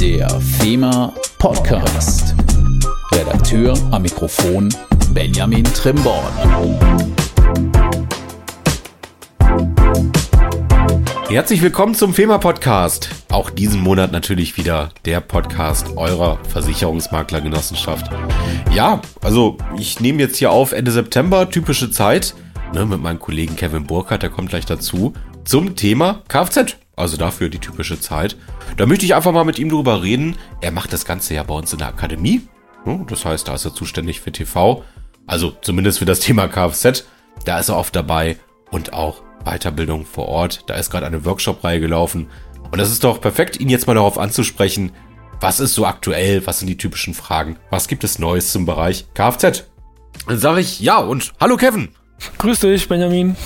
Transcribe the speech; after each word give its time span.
Der 0.00 0.30
FEMA 0.40 1.12
Podcast. 1.38 2.34
Redakteur 3.12 3.76
am 3.90 4.00
Mikrofon 4.00 4.74
Benjamin 5.12 5.62
Trimborn. 5.64 6.32
Herzlich 11.28 11.60
willkommen 11.60 11.94
zum 11.94 12.14
FEMA 12.14 12.38
Podcast. 12.38 13.10
Auch 13.30 13.50
diesen 13.50 13.82
Monat 13.82 14.10
natürlich 14.10 14.56
wieder 14.56 14.88
der 15.04 15.20
Podcast 15.20 15.94
eurer 15.98 16.38
Versicherungsmaklergenossenschaft. 16.48 18.10
Ja, 18.72 19.02
also 19.20 19.58
ich 19.76 20.00
nehme 20.00 20.20
jetzt 20.20 20.38
hier 20.38 20.50
auf 20.50 20.72
Ende 20.72 20.92
September, 20.92 21.50
typische 21.50 21.90
Zeit, 21.90 22.34
ne, 22.72 22.86
mit 22.86 23.02
meinem 23.02 23.18
Kollegen 23.18 23.54
Kevin 23.54 23.86
Burkhardt, 23.86 24.22
der 24.22 24.30
kommt 24.30 24.48
gleich 24.48 24.64
dazu, 24.64 25.12
zum 25.44 25.76
Thema 25.76 26.22
Kfz. 26.28 26.79
Also 27.00 27.16
dafür 27.16 27.48
die 27.48 27.58
typische 27.58 27.98
Zeit. 27.98 28.36
Da 28.76 28.84
möchte 28.84 29.06
ich 29.06 29.14
einfach 29.14 29.32
mal 29.32 29.44
mit 29.44 29.58
ihm 29.58 29.70
drüber 29.70 30.02
reden. 30.02 30.36
Er 30.60 30.70
macht 30.70 30.92
das 30.92 31.06
Ganze 31.06 31.32
ja 31.32 31.42
bei 31.42 31.54
uns 31.54 31.72
in 31.72 31.78
der 31.78 31.88
Akademie. 31.88 32.42
Das 33.08 33.24
heißt, 33.24 33.48
da 33.48 33.54
ist 33.54 33.64
er 33.64 33.74
zuständig 33.74 34.20
für 34.20 34.32
TV. 34.32 34.84
Also 35.26 35.52
zumindest 35.62 35.98
für 36.00 36.04
das 36.04 36.20
Thema 36.20 36.46
Kfz. 36.46 37.04
Da 37.46 37.58
ist 37.58 37.70
er 37.70 37.78
oft 37.78 37.96
dabei 37.96 38.36
und 38.70 38.92
auch 38.92 39.22
Weiterbildung 39.44 40.04
vor 40.04 40.28
Ort. 40.28 40.64
Da 40.66 40.74
ist 40.74 40.90
gerade 40.90 41.06
eine 41.06 41.24
Workshop-Reihe 41.24 41.80
gelaufen. 41.80 42.28
Und 42.70 42.78
das 42.78 42.90
ist 42.90 43.02
doch 43.02 43.22
perfekt, 43.22 43.58
ihn 43.58 43.70
jetzt 43.70 43.86
mal 43.86 43.94
darauf 43.94 44.18
anzusprechen. 44.18 44.92
Was 45.40 45.58
ist 45.58 45.74
so 45.74 45.86
aktuell? 45.86 46.46
Was 46.46 46.58
sind 46.58 46.68
die 46.68 46.76
typischen 46.76 47.14
Fragen? 47.14 47.56
Was 47.70 47.88
gibt 47.88 48.04
es 48.04 48.18
Neues 48.18 48.52
zum 48.52 48.66
Bereich 48.66 49.06
Kfz? 49.14 49.64
Dann 50.28 50.38
sage 50.38 50.60
ich 50.60 50.80
ja 50.80 50.98
und 50.98 51.32
hallo 51.40 51.56
Kevin. 51.56 51.88
Grüß 52.36 52.60
dich, 52.60 52.86
Benjamin. 52.88 53.36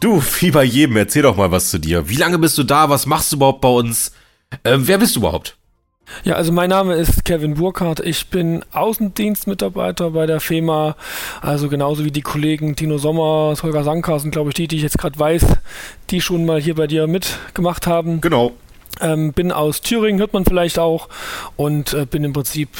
Du, 0.00 0.22
wie 0.40 0.50
bei 0.50 0.64
jedem, 0.64 0.96
erzähl 0.96 1.22
doch 1.22 1.36
mal 1.36 1.50
was 1.50 1.70
zu 1.70 1.78
dir. 1.78 2.08
Wie 2.08 2.16
lange 2.16 2.38
bist 2.38 2.58
du 2.58 2.64
da? 2.64 2.90
Was 2.90 3.06
machst 3.06 3.32
du 3.32 3.36
überhaupt 3.36 3.60
bei 3.60 3.68
uns? 3.68 4.12
Ähm, 4.64 4.86
wer 4.86 4.98
bist 4.98 5.16
du 5.16 5.20
überhaupt? 5.20 5.56
Ja, 6.22 6.34
also 6.34 6.52
mein 6.52 6.70
Name 6.70 6.94
ist 6.94 7.24
Kevin 7.24 7.54
Burkhardt. 7.54 8.00
Ich 8.00 8.28
bin 8.28 8.64
Außendienstmitarbeiter 8.72 10.10
bei 10.10 10.26
der 10.26 10.40
FEMA, 10.40 10.96
also 11.40 11.68
genauso 11.68 12.04
wie 12.04 12.12
die 12.12 12.22
Kollegen 12.22 12.76
Tino 12.76 12.98
Sommer, 12.98 13.54
Holger 13.60 13.82
Sanker 13.82 14.20
sind, 14.20 14.30
glaube 14.30 14.50
ich, 14.50 14.54
die, 14.54 14.68
die 14.68 14.76
ich 14.76 14.82
jetzt 14.82 14.98
gerade 14.98 15.18
weiß, 15.18 15.46
die 16.10 16.20
schon 16.20 16.44
mal 16.44 16.60
hier 16.60 16.76
bei 16.76 16.86
dir 16.86 17.06
mitgemacht 17.06 17.86
haben. 17.86 18.20
Genau. 18.20 18.52
Ähm, 19.00 19.32
bin 19.34 19.52
aus 19.52 19.82
Thüringen, 19.82 20.18
hört 20.20 20.32
man 20.32 20.46
vielleicht 20.46 20.78
auch, 20.78 21.08
und 21.56 21.92
äh, 21.92 22.06
bin 22.06 22.24
im 22.24 22.32
Prinzip 22.32 22.70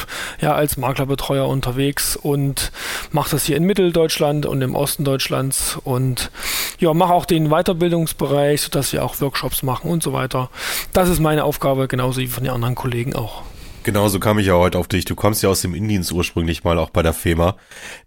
ja 0.40 0.54
als 0.54 0.78
Maklerbetreuer 0.78 1.46
unterwegs 1.46 2.16
und 2.16 2.72
mache 3.10 3.32
das 3.32 3.44
hier 3.44 3.56
in 3.58 3.64
Mitteldeutschland 3.64 4.46
und 4.46 4.62
im 4.62 4.74
Osten 4.74 5.04
Deutschlands 5.04 5.78
und 5.84 6.30
ja, 6.78 6.94
mache 6.94 7.12
auch 7.12 7.26
den 7.26 7.50
Weiterbildungsbereich, 7.50 8.62
sodass 8.62 8.92
wir 8.92 9.04
auch 9.04 9.20
Workshops 9.20 9.62
machen 9.62 9.90
und 9.90 10.02
so 10.02 10.14
weiter. 10.14 10.48
Das 10.94 11.10
ist 11.10 11.20
meine 11.20 11.44
Aufgabe, 11.44 11.86
genauso 11.86 12.20
wie 12.20 12.28
von 12.28 12.44
den 12.44 12.52
anderen 12.52 12.74
Kollegen 12.74 13.14
auch. 13.14 13.42
Genau, 13.86 14.08
so 14.08 14.18
kam 14.18 14.40
ich 14.40 14.48
ja 14.48 14.54
heute 14.54 14.78
auf 14.78 14.88
dich. 14.88 15.04
Du 15.04 15.14
kommst 15.14 15.44
ja 15.44 15.48
aus 15.48 15.60
dem 15.60 15.72
Indienst 15.72 16.10
ursprünglich 16.10 16.64
mal 16.64 16.76
auch 16.76 16.90
bei 16.90 17.04
der 17.04 17.12
FEMA. 17.12 17.54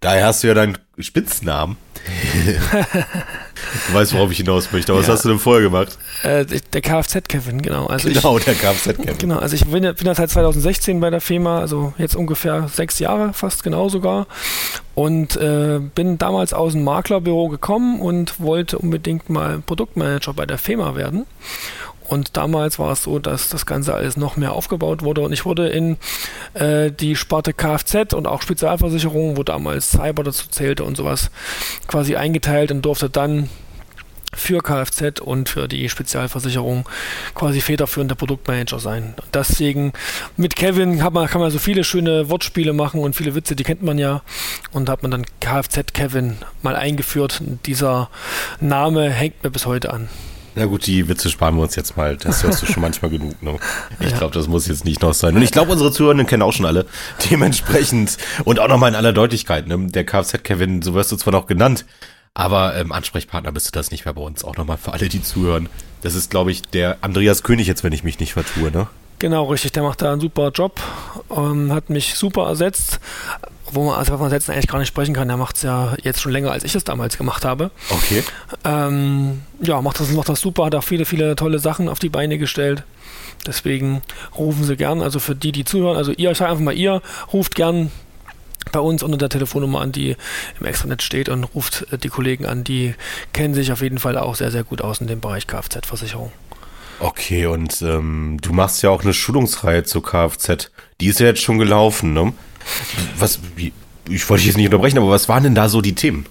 Daher 0.02 0.26
hast 0.26 0.44
du 0.44 0.50
ja 0.50 0.54
deinen 0.54 0.78
Spitznamen. 0.98 1.78
du 3.88 3.94
weißt, 3.94 4.14
worauf 4.14 4.30
ich 4.30 4.40
hinaus 4.40 4.74
möchte. 4.74 4.92
Aber 4.92 5.00
ja. 5.02 5.08
was 5.08 5.14
hast 5.14 5.24
du 5.24 5.30
denn 5.30 5.40
vorher 5.40 5.62
gemacht? 5.62 5.98
Äh, 6.24 6.44
der 6.46 6.82
Kfz-Kevin, 6.82 7.62
genau. 7.62 7.88
Also 7.88 8.10
genau, 8.10 8.38
ich, 8.38 8.44
der 8.44 8.56
Kfz-Kevin. 8.56 9.18
Genau, 9.20 9.40
also 9.40 9.56
ich 9.56 9.66
bin, 9.72 9.84
bin 9.84 10.06
ja 10.06 10.16
seit 10.16 10.30
2016 10.30 11.00
bei 11.00 11.10
der 11.10 11.22
FEMA, 11.22 11.60
also 11.60 11.94
jetzt 11.98 12.18
ungefähr 12.18 12.68
sechs 12.68 13.00
Jahre, 13.00 13.32
fast 13.32 13.64
genau 13.64 13.88
sogar. 13.88 14.28
Und 14.96 15.38
äh, 15.38 15.80
bin 15.80 16.18
damals 16.18 16.52
aus 16.52 16.74
dem 16.74 16.84
Maklerbüro 16.84 17.48
gekommen 17.48 18.02
und 18.02 18.42
wollte 18.42 18.80
unbedingt 18.80 19.30
mal 19.30 19.64
Produktmanager 19.66 20.34
bei 20.34 20.46
der 20.46 20.58
FEMA 20.58 20.98
werden. 20.98 21.26
Und 22.10 22.38
damals 22.38 22.80
war 22.80 22.92
es 22.92 23.04
so, 23.04 23.20
dass 23.20 23.50
das 23.50 23.68
Ganze 23.68 23.94
alles 23.94 24.18
noch 24.18 24.36
mehr 24.36 24.54
aufgebaut 24.54 25.04
wurde. 25.04 25.22
Und 25.22 25.32
ich 25.32 25.46
wurde 25.46 25.70
in 25.70 25.98
äh, 26.56 26.92
die 26.92 27.16
Sparte 27.16 27.54
Kfz 27.54 28.14
und 28.14 28.26
auch 28.26 28.42
Spezialversicherungen, 28.42 29.38
wo 29.38 29.44
damals 29.44 29.92
Cyber 29.92 30.24
dazu 30.24 30.50
zählte 30.50 30.84
und 30.84 30.98
sowas, 30.98 31.30
quasi 31.88 32.16
eingeteilt 32.16 32.72
und 32.72 32.82
durfte 32.84 33.12
dann 33.12 33.48
für 34.34 34.62
Kfz 34.62 35.22
und 35.22 35.50
für 35.50 35.68
die 35.68 35.88
Spezialversicherung 35.88 36.88
quasi 37.36 37.62
federführender 37.62 38.16
Produktmanager 38.16 38.80
sein. 38.80 39.14
Deswegen 39.34 39.94
mit 40.36 40.56
Kevin 40.56 40.98
man, 41.12 41.28
kann 41.28 41.42
man 41.42 41.52
so 41.52 41.60
viele 41.60 41.84
schöne 41.84 42.30
Wortspiele 42.30 42.74
machen 42.74 43.02
und 43.02 43.16
viele 43.16 43.36
Witze, 43.36 43.56
die 43.56 43.64
kennt 43.64 43.84
man 43.84 44.00
ja. 44.00 44.22
Und 44.72 44.90
hat 44.90 45.04
man 45.04 45.12
dann 45.12 45.26
Kfz 45.42 45.94
Kevin 45.94 46.38
mal 46.64 46.76
eingeführt. 46.76 47.42
dieser 47.68 48.10
Name 48.60 49.12
hängt 49.12 49.44
mir 49.44 49.52
bis 49.52 49.68
heute 49.68 49.94
an. 49.94 50.10
Na 50.56 50.66
gut, 50.66 50.88
die 50.88 51.08
Witze 51.08 51.30
sparen 51.30 51.56
wir 51.56 51.64
uns 51.64 51.76
jetzt 51.76 51.96
mal. 51.96 52.18
Das 52.18 52.44
hörst 52.44 52.62
du 52.62 52.66
schon 52.66 52.82
manchmal 52.82 53.12
genug. 53.12 53.42
Ne? 53.42 53.58
Ich 54.00 54.12
ja. 54.12 54.18
glaube, 54.18 54.34
das 54.34 54.48
muss 54.48 54.68
jetzt 54.68 54.86
nicht 54.86 55.02
noch 55.02 55.14
sein. 55.14 55.36
Und 55.36 55.42
ich 55.42 55.52
glaube, 55.52 55.72
unsere 55.72 55.92
Zuhörenden 55.92 56.28
kennen 56.28 56.44
auch 56.44 56.54
schon 56.54 56.66
alle. 56.66 56.86
Dementsprechend 57.30 58.18
und 58.46 58.60
auch 58.60 58.68
nochmal 58.68 58.90
in 58.90 58.96
aller 58.96 59.14
Deutlichkeit. 59.14 59.68
Ne? 59.68 59.88
Der 59.88 60.06
Kfz-Kevin, 60.06 60.82
so 60.82 60.94
wirst 60.94 61.12
du 61.12 61.16
zwar 61.16 61.34
noch 61.34 61.48
genannt, 61.48 61.86
aber 62.34 62.76
ähm, 62.76 62.92
Ansprechpartner 62.92 63.52
bist 63.52 63.68
du 63.68 63.72
das 63.72 63.92
nicht 63.92 64.06
mehr 64.06 64.14
bei 64.14 64.22
uns. 64.22 64.44
Auch 64.44 64.58
nochmal 64.58 64.78
für 64.78 64.94
alle, 64.94 65.10
die 65.10 65.22
zuhören. 65.22 65.70
Das 66.02 66.16
ist, 66.16 66.32
glaube 66.32 66.52
ich, 66.52 66.64
der 66.64 66.98
Andreas 67.02 67.44
König 67.44 67.68
jetzt, 67.68 67.84
wenn 67.84 67.94
ich 67.94 68.04
mich 68.04 68.20
nicht 68.20 68.34
vertue. 68.34 68.72
Ne? 68.72 68.88
Genau, 69.20 69.46
richtig. 69.46 69.74
Der 69.74 69.84
macht 69.84 70.02
da 70.02 70.12
einen 70.12 70.22
super 70.22 70.50
Job, 70.50 70.80
ähm, 71.36 71.74
hat 71.74 71.90
mich 71.90 72.16
super 72.16 72.48
ersetzt 72.48 73.00
wo 73.74 73.86
man, 73.86 73.96
also 73.96 74.18
man 74.18 74.32
jetzt 74.32 74.50
eigentlich 74.50 74.68
gar 74.68 74.80
nicht 74.80 74.88
sprechen 74.88 75.14
kann, 75.14 75.28
der 75.28 75.38
macht 75.38 75.58
es 75.58 75.64
ja 75.64 75.96
jetzt 76.04 76.22
schon 76.22 76.32
länger, 76.32 76.52
als 76.52 76.64
ich 76.64 76.76
es 76.76 76.84
damals 76.84 77.18
gemacht 77.18 77.46
habe. 77.46 77.72
Okay. 77.90 78.24
Ähm, 78.64 79.42
ja, 79.62 79.82
macht 79.82 80.00
das, 80.00 80.12
macht 80.12 80.30
das 80.30 80.42
super, 80.42 80.66
hat 80.66 80.76
auch 80.76 80.84
viele, 80.84 81.06
viele 81.06 81.36
tolle 81.36 81.60
Sachen 81.60 81.90
auf 81.90 82.00
die 82.00 82.10
Beine 82.10 82.38
gestellt. 82.38 82.84
Deswegen 83.46 84.02
rufen 84.38 84.64
Sie 84.64 84.76
gern, 84.76 85.02
also 85.02 85.20
für 85.20 85.36
die, 85.36 85.52
die 85.52 85.64
zuhören, 85.64 85.98
also 85.98 86.12
ihr, 86.12 86.32
ich 86.32 86.38
sage 86.38 86.52
einfach 86.52 86.64
mal 86.64 86.76
ihr, 86.76 87.02
ruft 87.32 87.56
gern 87.56 87.92
bei 88.72 88.80
uns 88.80 89.02
unter 89.04 89.18
der 89.18 89.30
Telefonnummer 89.30 89.82
an, 89.82 89.92
die 89.92 90.16
im 90.60 90.66
Extranet 90.66 91.02
steht 91.02 91.30
und 91.30 91.44
ruft 91.56 91.88
äh, 91.92 91.98
die 91.98 92.10
Kollegen 92.10 92.46
an, 92.46 92.64
die 92.64 92.96
kennen 93.34 93.54
sich 93.54 93.72
auf 93.72 93.82
jeden 93.82 94.00
Fall 94.00 94.18
auch 94.18 94.36
sehr, 94.36 94.52
sehr 94.52 94.64
gut 94.64 94.82
aus 94.82 95.02
in 95.02 95.08
dem 95.08 95.22
Bereich 95.22 95.48
Kfz-Versicherung. 95.48 96.32
Okay, 97.00 97.46
und 97.46 97.82
ähm, 97.82 98.38
du 98.42 98.52
machst 98.52 98.84
ja 98.84 98.90
auch 98.90 99.04
eine 99.04 99.14
Schulungsreihe 99.14 99.84
zur 99.84 100.04
Kfz. 100.04 100.70
Die 101.00 101.08
ist 101.08 101.20
ja 101.20 101.28
jetzt 101.28 101.42
schon 101.42 101.58
gelaufen, 101.58 102.14
ne? 102.14 102.34
Was, 103.18 103.40
ich 104.10 104.30
wollte 104.30 104.42
dich 104.42 104.48
jetzt 104.48 104.58
nicht 104.58 104.68
unterbrechen, 104.68 104.98
aber 104.98 105.10
was 105.10 105.30
waren 105.30 105.44
denn 105.44 105.56
da 105.56 105.70
so 105.70 105.82
die 105.82 105.96
Themen? 105.96 106.26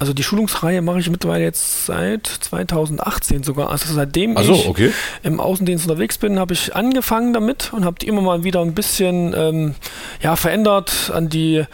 Also 0.00 0.12
die 0.12 0.24
Schulungsreihe 0.24 0.82
mache 0.82 0.98
ich 0.98 1.08
mittlerweile 1.08 1.44
jetzt 1.44 1.86
seit 1.86 2.26
2018 2.26 3.44
sogar. 3.44 3.70
Also 3.70 3.94
seitdem 3.94 4.36
so, 4.42 4.54
ich 4.54 4.68
okay. 4.68 4.92
im 5.22 5.38
Außendienst 5.38 5.88
unterwegs 5.88 6.18
bin, 6.18 6.38
habe 6.38 6.52
ich 6.52 6.74
angefangen 6.74 7.32
damit 7.32 7.72
und 7.72 7.84
habe 7.84 7.98
die 8.00 8.08
immer 8.08 8.20
mal 8.20 8.42
wieder 8.42 8.60
ein 8.60 8.74
bisschen 8.74 9.32
ähm, 9.36 9.74
ja, 10.20 10.34
verändert, 10.34 11.12
an 11.14 11.28
die 11.28 11.64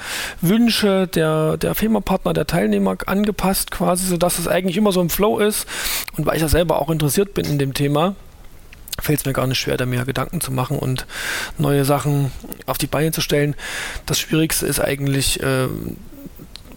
Wünsche 0.43 1.07
der, 1.07 1.57
der 1.57 1.75
Firmapartner, 1.75 2.34
der 2.34 2.47
Teilnehmer 2.47 2.99
angepasst 3.07 3.71
quasi, 3.71 4.07
sodass 4.07 4.39
es 4.39 4.47
eigentlich 4.47 4.77
immer 4.77 4.93
so 4.93 5.01
im 5.01 5.11
Flow 5.11 5.39
ist. 5.39 5.67
Und 6.17 6.27
weil 6.27 6.37
ich 6.37 6.43
ja 6.43 6.49
selber 6.49 6.81
auch 6.83 6.91
interessiert 6.91 7.33
bin 7.33 7.47
in 7.47 7.59
dem 7.59 7.72
Thema, 7.72 8.15
fällt 9.00 9.21
es 9.21 9.25
mir 9.25 9.33
gar 9.33 9.47
nicht 9.47 9.59
schwer, 9.59 9.77
da 9.77 9.87
mir 9.87 10.05
Gedanken 10.05 10.41
zu 10.41 10.53
machen 10.53 10.78
und 10.78 11.06
neue 11.59 11.84
Sachen 11.84 12.33
auf 12.66 12.78
die 12.78 12.87
Beine 12.87 13.12
zu 13.12 13.21
stellen. 13.21 13.55
Das 14.06 14.19
Schwierigste 14.19 14.66
ist 14.66 14.81
eigentlich, 14.81 15.43
äh, 15.43 15.69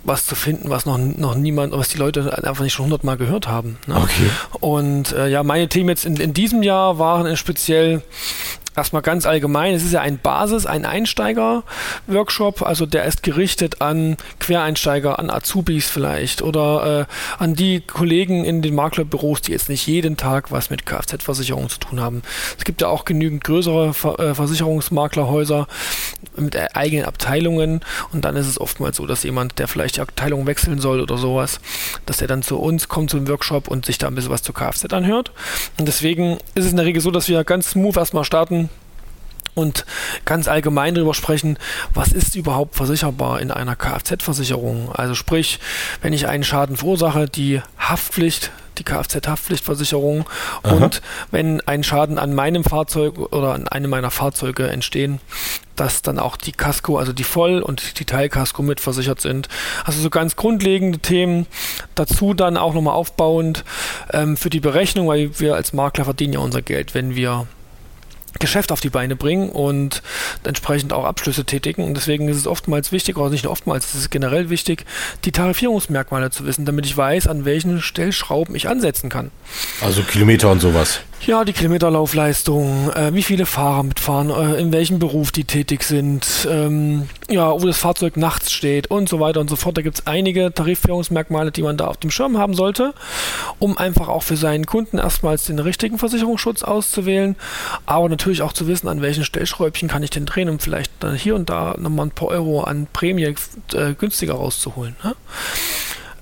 was 0.04 0.26
zu 0.26 0.36
finden, 0.36 0.70
was 0.70 0.86
noch, 0.86 0.98
noch 0.98 1.36
niemand, 1.36 1.74
was 1.74 1.90
die 1.90 1.98
Leute 1.98 2.38
einfach 2.46 2.64
nicht 2.64 2.74
schon 2.74 2.86
hundertmal 2.86 3.18
gehört 3.18 3.48
haben. 3.48 3.78
Ne? 3.88 3.96
Okay. 3.96 4.30
Und 4.60 5.14
äh, 5.14 5.28
ja, 5.28 5.44
meine 5.44 5.70
Themen 5.70 5.90
jetzt 5.90 6.06
in, 6.06 6.18
in 6.18 6.34
diesem 6.34 6.62
Jahr 6.62 7.00
waren 7.00 7.36
speziell 7.38 8.02
erstmal 8.76 9.02
ganz 9.02 9.26
allgemein, 9.26 9.74
es 9.74 9.84
ist 9.84 9.94
ja 9.94 10.02
ein 10.02 10.20
Basis-, 10.20 10.66
ein 10.66 10.86
Einsteiger-Workshop, 10.86 12.62
also 12.62 12.86
der 12.86 13.06
ist 13.06 13.24
gerichtet 13.24 13.82
an 13.82 14.18
Quereinsteiger, 14.40 15.20
an 15.20 15.30
Azubis 15.30 15.90
vielleicht 15.90 16.42
oder 16.42 17.08
äh, 17.08 17.42
an 17.42 17.56
die 17.56 17.82
Kollegen 17.82 18.44
in 18.46 18.62
den 18.62 18.76
Maklerbüros, 18.76 19.42
die 19.42 19.52
jetzt 19.52 19.70
nicht 19.70 19.88
jeden 19.88 20.18
Tag 20.18 20.52
was 20.52 20.70
mit 20.70 20.86
Kfz-Versicherung 20.86 21.70
zu 21.70 21.80
tun 21.80 22.00
haben. 22.00 22.22
Es 22.58 22.66
gibt 22.66 22.82
ja 22.82 22.88
auch 22.88 23.06
genügend 23.06 23.44
größere 23.44 23.90
äh, 23.90 24.34
Versicherungsmaklerhäuser 24.34 25.68
mit 26.36 26.56
äh, 26.56 26.68
eigenen 26.74 27.06
Abteilungen 27.06 27.82
und 28.12 28.26
dann 28.26 28.36
ist 28.36 28.48
es 28.48 28.60
oftmals 28.60 28.98
so, 28.98 29.06
dass 29.06 29.24
jemand, 29.24 29.60
der 29.60 29.68
vielleicht 29.68 29.98
die 29.98 30.02
Abteilung 30.02 30.48
wechseln 30.48 30.80
soll 30.80 31.02
oder 31.02 31.18
sowas, 31.18 31.60
dass 32.06 32.18
der 32.18 32.28
dann 32.28 32.44
zu 32.44 32.58
uns 32.60 32.88
kommt 32.88 33.12
zum 33.12 33.28
Workshop 33.28 33.68
und 33.68 33.86
sich 33.86 33.98
da 33.98 34.08
ein 34.08 34.16
bisschen 34.16 34.32
was 34.32 34.42
zur 34.42 34.56
Kfz 34.56 34.92
anhört. 34.94 35.32
Und 35.78 35.88
deswegen 35.88 36.38
ist 36.56 36.66
es 36.66 36.72
in 36.72 36.78
der 36.78 36.86
Regel 36.86 37.02
so, 37.02 37.12
dass 37.12 37.28
wir 37.28 37.44
ganz 37.44 37.72
smooth 37.72 37.98
erstmal 37.98 38.24
starten 38.24 38.63
und 39.56 39.86
ganz 40.26 40.48
allgemein 40.48 40.96
darüber 40.96 41.14
sprechen, 41.14 41.58
was 41.94 42.12
ist 42.12 42.36
überhaupt 42.36 42.76
versicherbar 42.76 43.40
in 43.42 43.52
einer 43.52 43.76
Kfz-Versicherung. 43.76 44.92
Also 44.92 45.16
sprich, 45.16 45.60
wenn 46.02 46.14
ich 46.14 46.28
einen 46.28 46.44
Schaden 46.44 46.78
verursache, 46.78 47.28
die 47.28 47.62
Haftpflicht, 47.78 48.52
die 48.78 48.84
Kfz-Haftpflichtversicherung 48.84 50.26
und 50.64 51.02
wenn 51.32 51.62
ein 51.62 51.84
Schaden 51.84 52.18
an 52.18 52.34
meinem 52.34 52.64
Fahrzeug 52.64 53.20
oder 53.32 53.54
an 53.54 53.68
einem 53.68 53.90
meiner 53.90 54.12
Fahrzeuge 54.12 54.68
entstehen, 54.68 55.20
dass 55.76 56.02
dann 56.02 56.20
auch 56.20 56.38
die 56.38 56.52
Casco, 56.52 56.98
also 56.98 57.14
die 57.14 57.24
Voll- 57.24 57.62
und 57.62 58.00
die 58.00 58.06
Teilkasko 58.06 58.62
mitversichert 58.62 59.22
sind. 59.22 59.48
Also 59.86 60.02
so 60.02 60.10
ganz 60.10 60.36
grundlegende 60.36 61.00
Themen. 61.00 61.48
Dazu 61.96 62.34
dann 62.34 62.58
auch 62.58 62.74
nochmal 62.74 62.96
aufbauend 62.96 63.64
ähm, 64.12 64.38
für 64.38 64.50
die 64.50 64.60
Berechnung, 64.60 65.08
weil 65.08 65.40
wir 65.40 65.56
als 65.56 65.74
Makler 65.74 66.06
verdienen 66.06 66.34
ja 66.34 66.40
unser 66.40 66.62
Geld, 66.62 66.94
wenn 66.94 67.16
wir 67.16 67.48
Geschäft 68.40 68.72
auf 68.72 68.82
die 68.82 68.90
Beine 68.90 69.16
bringen 69.16 69.50
und 69.50 70.02
entsprechend 70.44 70.94
auch 70.94 71.06
Abschlüsse 71.06 71.46
tätigen. 71.46 71.84
Und 71.84 71.96
deswegen 71.96 72.28
ist 72.28 72.38
es 72.38 72.48
oftmals 72.48 72.92
wichtig, 72.92 73.18
oder 73.18 73.30
nicht 73.30 73.44
nur 73.44 73.52
oftmals, 73.52 73.94
es 73.94 73.96
ist 73.96 74.12
generell 74.12 74.50
wichtig, 74.50 74.86
die 75.26 75.32
Tarifierungsmerkmale 75.32 76.32
zu 76.32 76.46
wissen, 76.46 76.66
damit 76.66 76.86
ich 76.86 76.96
weiß, 76.96 77.28
an 77.28 77.46
welchen 77.46 77.82
Stellschrauben 77.82 78.56
ich 78.56 78.68
ansetzen 78.68 79.10
kann. 79.10 79.32
Also 79.82 80.04
Kilometer 80.04 80.52
und 80.52 80.60
sowas. 80.60 81.02
Ja, 81.26 81.46
die 81.46 81.54
Kilometerlaufleistung, 81.54 82.92
äh, 82.92 83.14
wie 83.14 83.24
viele 83.24 83.46
Fahrer 83.46 83.84
mitfahren, 83.84 84.30
äh, 84.30 84.60
in 84.60 84.74
welchem 84.74 85.00
Beruf 85.00 85.32
die 85.32 85.46
tätig 85.46 85.84
sind, 85.84 86.46
ähm, 86.52 87.08
ja, 87.30 87.50
wo 87.54 87.66
das 87.66 87.78
Fahrzeug 87.78 88.18
nachts 88.18 88.52
steht 88.52 88.88
und 88.88 89.08
so 89.08 89.22
weiter 89.22 89.40
und 89.40 89.50
so 89.50 89.56
fort. 89.56 89.78
Da 89.78 89.82
gibt 89.82 90.00
es 90.00 90.06
einige 90.06 90.54
Tarifierungsmerkmale, 90.54 91.54
die 91.54 91.62
man 91.62 91.78
da 91.78 91.88
auf 91.88 91.96
dem 91.96 92.12
Schirm 92.12 92.38
haben 92.38 92.54
sollte, 92.56 92.94
um 93.58 93.78
einfach 93.78 94.10
auch 94.10 94.22
für 94.24 94.36
seinen 94.36 94.66
Kunden 94.66 94.98
erstmals 94.98 95.46
den 95.46 95.60
richtigen 95.60 95.98
Versicherungsschutz 95.98 96.62
auszuwählen, 96.62 97.38
aber 97.86 98.10
natürlich 98.10 98.42
auch 98.42 98.52
zu 98.52 98.68
wissen, 98.68 98.90
an 98.90 99.02
welchen 99.02 99.24
Stellschräubchen 99.24 99.88
kann 99.88 100.04
ich 100.04 100.10
denn 100.10 100.26
drehen, 100.26 100.50
um 100.50 100.60
vielleicht 100.60 100.92
dann 101.00 101.16
hier 101.16 101.36
und 101.36 101.50
da 101.50 101.76
nochmal 101.80 102.08
ein 102.08 102.12
paar 102.12 102.28
Euro 102.28 102.64
an 102.64 102.88
Prämie 102.92 103.34
äh, 103.74 103.94
günstiger 103.98 104.34
rauszuholen. 104.34 104.98
Ne? 105.06 105.16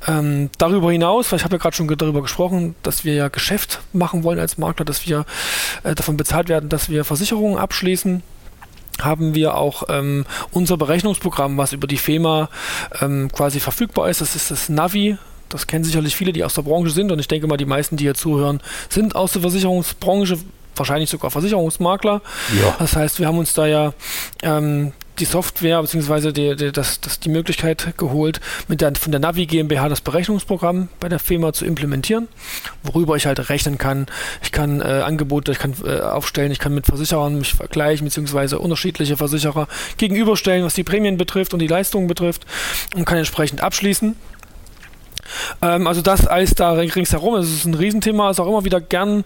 Ähm, 0.08 0.50
darüber 0.58 0.92
hinaus, 0.92 1.32
weil 1.32 1.38
ich 1.38 1.46
habe 1.46 1.56
ja 1.56 1.62
gerade 1.62 1.76
schon 1.76 1.88
darüber 1.88 2.22
gesprochen, 2.22 2.76
dass 2.84 3.06
wir 3.06 3.14
ja 3.14 3.28
Geschäft 3.28 3.82
machen 3.94 4.24
wollen 4.24 4.40
als 4.40 4.58
Makler, 4.58 4.86
dass 4.86 5.06
wir 5.08 5.26
äh, 5.84 5.94
davon 5.94 6.18
bezahlt 6.18 6.50
werden, 6.50 6.70
dass 6.70 6.90
wir 6.90 7.06
Versicherungen 7.06 7.58
abschließen 7.58 8.24
haben 9.00 9.36
wir 9.36 9.56
auch 9.56 9.84
ähm, 9.90 10.26
unser 10.52 10.78
Berechnungsprogramm, 10.78 11.58
was 11.58 11.74
über 11.74 11.88
die 11.88 11.98
FEMA 11.98 12.50
ähm, 13.02 13.32
quasi 13.32 13.60
verfügbar 13.60 14.10
ist. 14.10 14.22
Das 14.22 14.36
ist 14.36 14.52
das 14.52 14.70
Navi. 14.70 15.18
Das 15.50 15.68
kennen 15.68 15.84
sicherlich 15.84 16.16
viele, 16.16 16.34
die 16.34 16.44
aus 16.44 16.54
der 16.54 16.62
Branche 16.62 16.92
sind. 16.92 17.12
Und 17.12 17.20
ich 17.20 17.28
denke 17.28 17.48
mal, 17.48 17.58
die 17.58 17.66
meisten, 17.66 17.98
die 17.98 18.06
hier 18.06 18.14
zuhören, 18.14 18.62
sind 18.90 19.16
aus 19.16 19.34
der 19.34 19.42
Versicherungsbranche, 19.42 20.38
wahrscheinlich 20.76 21.10
sogar 21.10 21.32
Versicherungsmakler. 21.32 22.22
Ja. 22.62 22.76
Das 22.80 22.96
heißt, 22.96 23.20
wir 23.20 23.28
haben 23.28 23.38
uns 23.38 23.54
da 23.54 23.66
ja 23.66 23.94
ähm, 24.44 24.94
die 25.22 25.26
Software 25.26 25.82
bzw. 25.82 26.32
Die, 26.32 26.56
die, 26.56 26.72
das, 26.72 27.00
das, 27.00 27.20
die 27.20 27.30
Möglichkeit 27.30 27.94
geholt, 27.98 28.42
mit 28.68 28.82
der, 28.82 28.94
von 28.96 29.12
der 29.12 29.22
Navi 29.22 29.46
GmbH 29.46 29.88
das 29.88 30.02
Berechnungsprogramm 30.02 30.90
bei 31.00 31.08
der 31.08 31.20
Firma 31.20 31.54
zu 31.54 31.66
implementieren, 31.66 32.28
worüber 32.84 33.16
ich 33.16 33.28
halt 33.28 33.50
rechnen 33.50 33.78
kann. 33.78 34.08
Ich 34.44 34.52
kann 34.52 34.82
äh, 34.82 34.84
Angebote, 34.84 35.52
ich 35.52 35.60
kann 35.60 35.76
äh, 35.86 36.02
aufstellen, 36.02 36.52
ich 36.52 36.60
kann 36.60 36.74
mit 36.74 36.88
Versicherern 36.88 37.38
mich 37.38 37.54
vergleichen 37.54 38.06
bzw. 38.06 38.56
unterschiedliche 38.56 39.16
Versicherer 39.16 39.68
gegenüberstellen, 39.98 40.66
was 40.66 40.74
die 40.74 40.84
Prämien 40.84 41.18
betrifft 41.18 41.54
und 41.54 41.60
die 41.60 41.68
Leistungen 41.68 42.08
betrifft 42.08 42.46
und 42.96 43.06
kann 43.06 43.18
entsprechend 43.18 43.62
abschließen. 43.62 44.16
Ähm, 45.62 45.88
also 45.88 46.02
das 46.02 46.26
alles 46.26 46.56
da 46.56 46.72
ringsherum, 46.72 47.36
es 47.36 47.52
ist 47.52 47.66
ein 47.66 47.76
Riesenthema, 47.76 48.32
ist 48.32 48.40
auch 48.40 48.48
immer 48.48 48.66
wieder 48.66 48.82
gern 48.82 49.24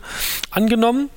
angenommen. 0.52 1.10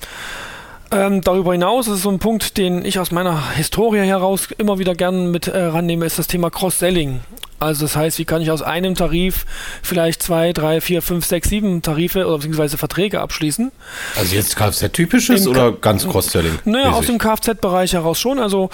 Ähm, 0.91 1.21
darüber 1.21 1.51
hinaus 1.51 1.87
ist 1.87 1.95
es 1.95 2.01
so 2.01 2.09
ein 2.09 2.19
Punkt, 2.19 2.57
den 2.57 2.83
ich 2.83 2.99
aus 2.99 3.11
meiner 3.11 3.51
Historie 3.51 3.99
heraus 3.99 4.47
immer 4.57 4.79
wieder 4.79 4.95
gern 4.95 5.29
mit 5.29 5.47
äh, 5.47 5.57
rannehme, 5.57 6.05
ist 6.05 6.17
das 6.17 6.27
Thema 6.27 6.49
Cross-Selling. 6.49 7.21
Also 7.59 7.85
das 7.85 7.95
heißt, 7.95 8.17
wie 8.19 8.25
kann 8.25 8.41
ich 8.41 8.51
aus 8.51 8.61
einem 8.61 8.95
Tarif 8.95 9.45
vielleicht 9.83 10.23
zwei, 10.23 10.53
drei, 10.53 10.79
vier, 10.79 11.01
fünf, 11.01 11.25
sechs, 11.25 11.49
sieben 11.49 11.81
Tarife 11.81 12.25
oder 12.25 12.37
beziehungsweise 12.37 12.77
Verträge 12.77 13.19
abschließen? 13.19 13.71
Also 14.17 14.35
jetzt 14.35 14.55
Kfz-typisches 14.55 15.45
oder 15.45 15.73
ganz 15.73 16.07
Cross-Selling? 16.07 16.59
Naja, 16.63 16.91
aus 16.91 17.07
dem 17.07 17.17
Kfz-Bereich 17.17 17.93
heraus 17.93 18.17
schon. 18.17 18.39
Also 18.39 18.69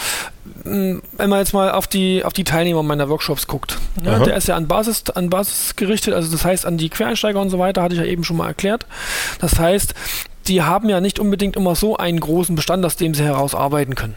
wenn 0.63 1.01
man 1.17 1.39
jetzt 1.39 1.53
mal 1.53 1.71
auf 1.71 1.87
die, 1.87 2.23
auf 2.23 2.33
die 2.33 2.43
Teilnehmer 2.43 2.83
meiner 2.83 3.09
Workshops 3.09 3.47
guckt, 3.47 3.77
ja, 4.03 4.19
der 4.19 4.37
ist 4.37 4.47
ja 4.47 4.55
an 4.55 4.67
Basis, 4.67 5.03
an 5.13 5.29
Basis 5.31 5.75
gerichtet, 5.75 6.13
also 6.13 6.31
das 6.31 6.45
heißt 6.45 6.65
an 6.65 6.77
die 6.77 6.89
Quereinsteiger 6.89 7.39
und 7.39 7.49
so 7.49 7.57
weiter, 7.57 7.81
hatte 7.81 7.95
ich 7.95 8.01
ja 8.01 8.05
eben 8.05 8.23
schon 8.23 8.37
mal 8.37 8.47
erklärt. 8.47 8.85
Das 9.39 9.57
heißt, 9.59 9.95
die 10.47 10.61
haben 10.61 10.89
ja 10.89 11.01
nicht 11.01 11.19
unbedingt 11.19 11.55
immer 11.55 11.75
so 11.75 11.97
einen 11.97 12.19
großen 12.19 12.55
Bestand, 12.55 12.85
aus 12.85 12.95
dem 12.95 13.13
sie 13.13 13.23
heraus 13.23 13.55
arbeiten 13.55 13.95
können. 13.95 14.15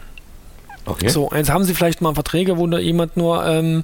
Okay. 0.89 1.09
So, 1.09 1.29
jetzt 1.33 1.51
haben 1.51 1.63
sie 1.65 1.75
vielleicht 1.75 2.01
mal 2.01 2.13
Verträge, 2.15 2.57
wo 2.57 2.65
da 2.65 2.79
jemand 2.79 3.15
nur, 3.15 3.45
ähm, 3.45 3.83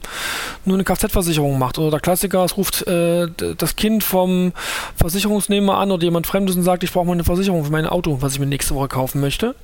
nur 0.65 0.75
eine 0.75 0.83
Kfz-Versicherung 0.83 1.59
macht. 1.59 1.77
Oder 1.77 1.91
der 1.91 1.99
Klassiker, 1.99 2.43
es 2.43 2.57
ruft 2.57 2.87
äh, 2.87 3.27
das 3.57 3.75
Kind 3.75 4.03
vom 4.03 4.53
Versicherungsnehmer 4.95 5.77
an 5.77 5.91
oder 5.91 6.03
jemand 6.03 6.25
Fremdes 6.25 6.55
und 6.55 6.63
sagt, 6.63 6.83
ich 6.83 6.91
brauche 6.91 7.05
mal 7.05 7.13
eine 7.13 7.23
Versicherung 7.23 7.63
für 7.63 7.71
mein 7.71 7.85
Auto, 7.85 8.17
was 8.21 8.33
ich 8.33 8.39
mir 8.39 8.47
nächste 8.47 8.73
Woche 8.73 8.87
kaufen 8.87 9.21
möchte. 9.21 9.55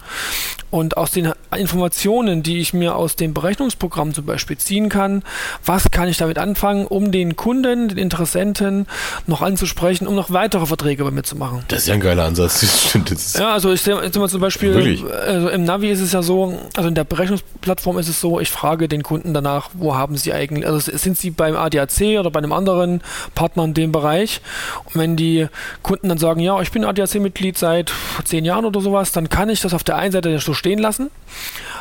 Und 0.71 0.97
aus 0.97 1.11
den 1.11 1.31
Informationen, 1.55 2.43
die 2.43 2.59
ich 2.59 2.73
mir 2.73 2.95
aus 2.95 3.15
dem 3.15 3.33
Berechnungsprogramm 3.33 4.13
zum 4.13 4.25
Beispiel 4.25 4.57
ziehen 4.57 4.89
kann, 4.89 5.23
was 5.65 5.91
kann 5.91 6.07
ich 6.07 6.17
damit 6.17 6.37
anfangen, 6.37 6.85
um 6.87 7.11
den 7.11 7.35
Kunden, 7.35 7.89
den 7.89 7.97
Interessenten 7.97 8.87
noch 9.27 9.41
anzusprechen, 9.41 10.07
um 10.07 10.15
noch 10.15 10.31
weitere 10.31 10.65
Verträge 10.65 11.03
bei 11.03 11.11
mir 11.11 11.23
zu 11.23 11.35
machen. 11.35 11.63
Das 11.67 11.79
ist 11.81 11.87
ja 11.87 11.93
ein 11.93 11.99
geiler 11.99 12.25
Ansatz. 12.25 12.61
Das 12.71 12.89
stimmt. 12.89 13.11
Das 13.11 13.33
ja, 13.33 13.53
also 13.53 13.71
ich 13.71 13.81
sehe 13.81 13.95
mal 13.95 14.29
zum 14.29 14.41
Beispiel, 14.41 15.03
also 15.25 15.49
im 15.49 15.63
Navi 15.63 15.89
ist 15.89 15.99
es 15.99 16.11
ja 16.13 16.21
so, 16.21 16.57
also 16.75 16.87
in 16.87 16.95
der 16.95 17.03
Berechnung 17.03 17.31
Berechnungsplattform 17.31 17.99
ist 17.99 18.07
es 18.07 18.19
so, 18.19 18.39
ich 18.39 18.49
frage 18.49 18.87
den 18.87 19.03
Kunden 19.03 19.33
danach, 19.33 19.69
wo 19.73 19.95
haben 19.95 20.17
sie 20.17 20.33
eigentlich, 20.33 20.65
also 20.65 20.79
sind 20.79 21.17
sie 21.17 21.31
beim 21.31 21.55
ADAC 21.55 22.19
oder 22.19 22.31
bei 22.31 22.39
einem 22.39 22.51
anderen 22.51 23.01
Partner 23.35 23.63
in 23.63 23.73
dem 23.73 23.91
Bereich? 23.91 24.41
Und 24.85 24.95
wenn 24.95 25.15
die 25.15 25.47
Kunden 25.83 26.09
dann 26.09 26.17
sagen, 26.17 26.41
ja, 26.41 26.59
ich 26.61 26.71
bin 26.71 26.83
ADAC-Mitglied 26.83 27.57
seit 27.57 27.91
zehn 28.23 28.45
Jahren 28.45 28.65
oder 28.65 28.81
sowas, 28.81 29.11
dann 29.11 29.29
kann 29.29 29.49
ich 29.49 29.61
das 29.61 29.73
auf 29.73 29.83
der 29.83 29.97
einen 29.97 30.11
Seite 30.11 30.37
so 30.39 30.53
stehen 30.61 30.79
lassen, 30.79 31.09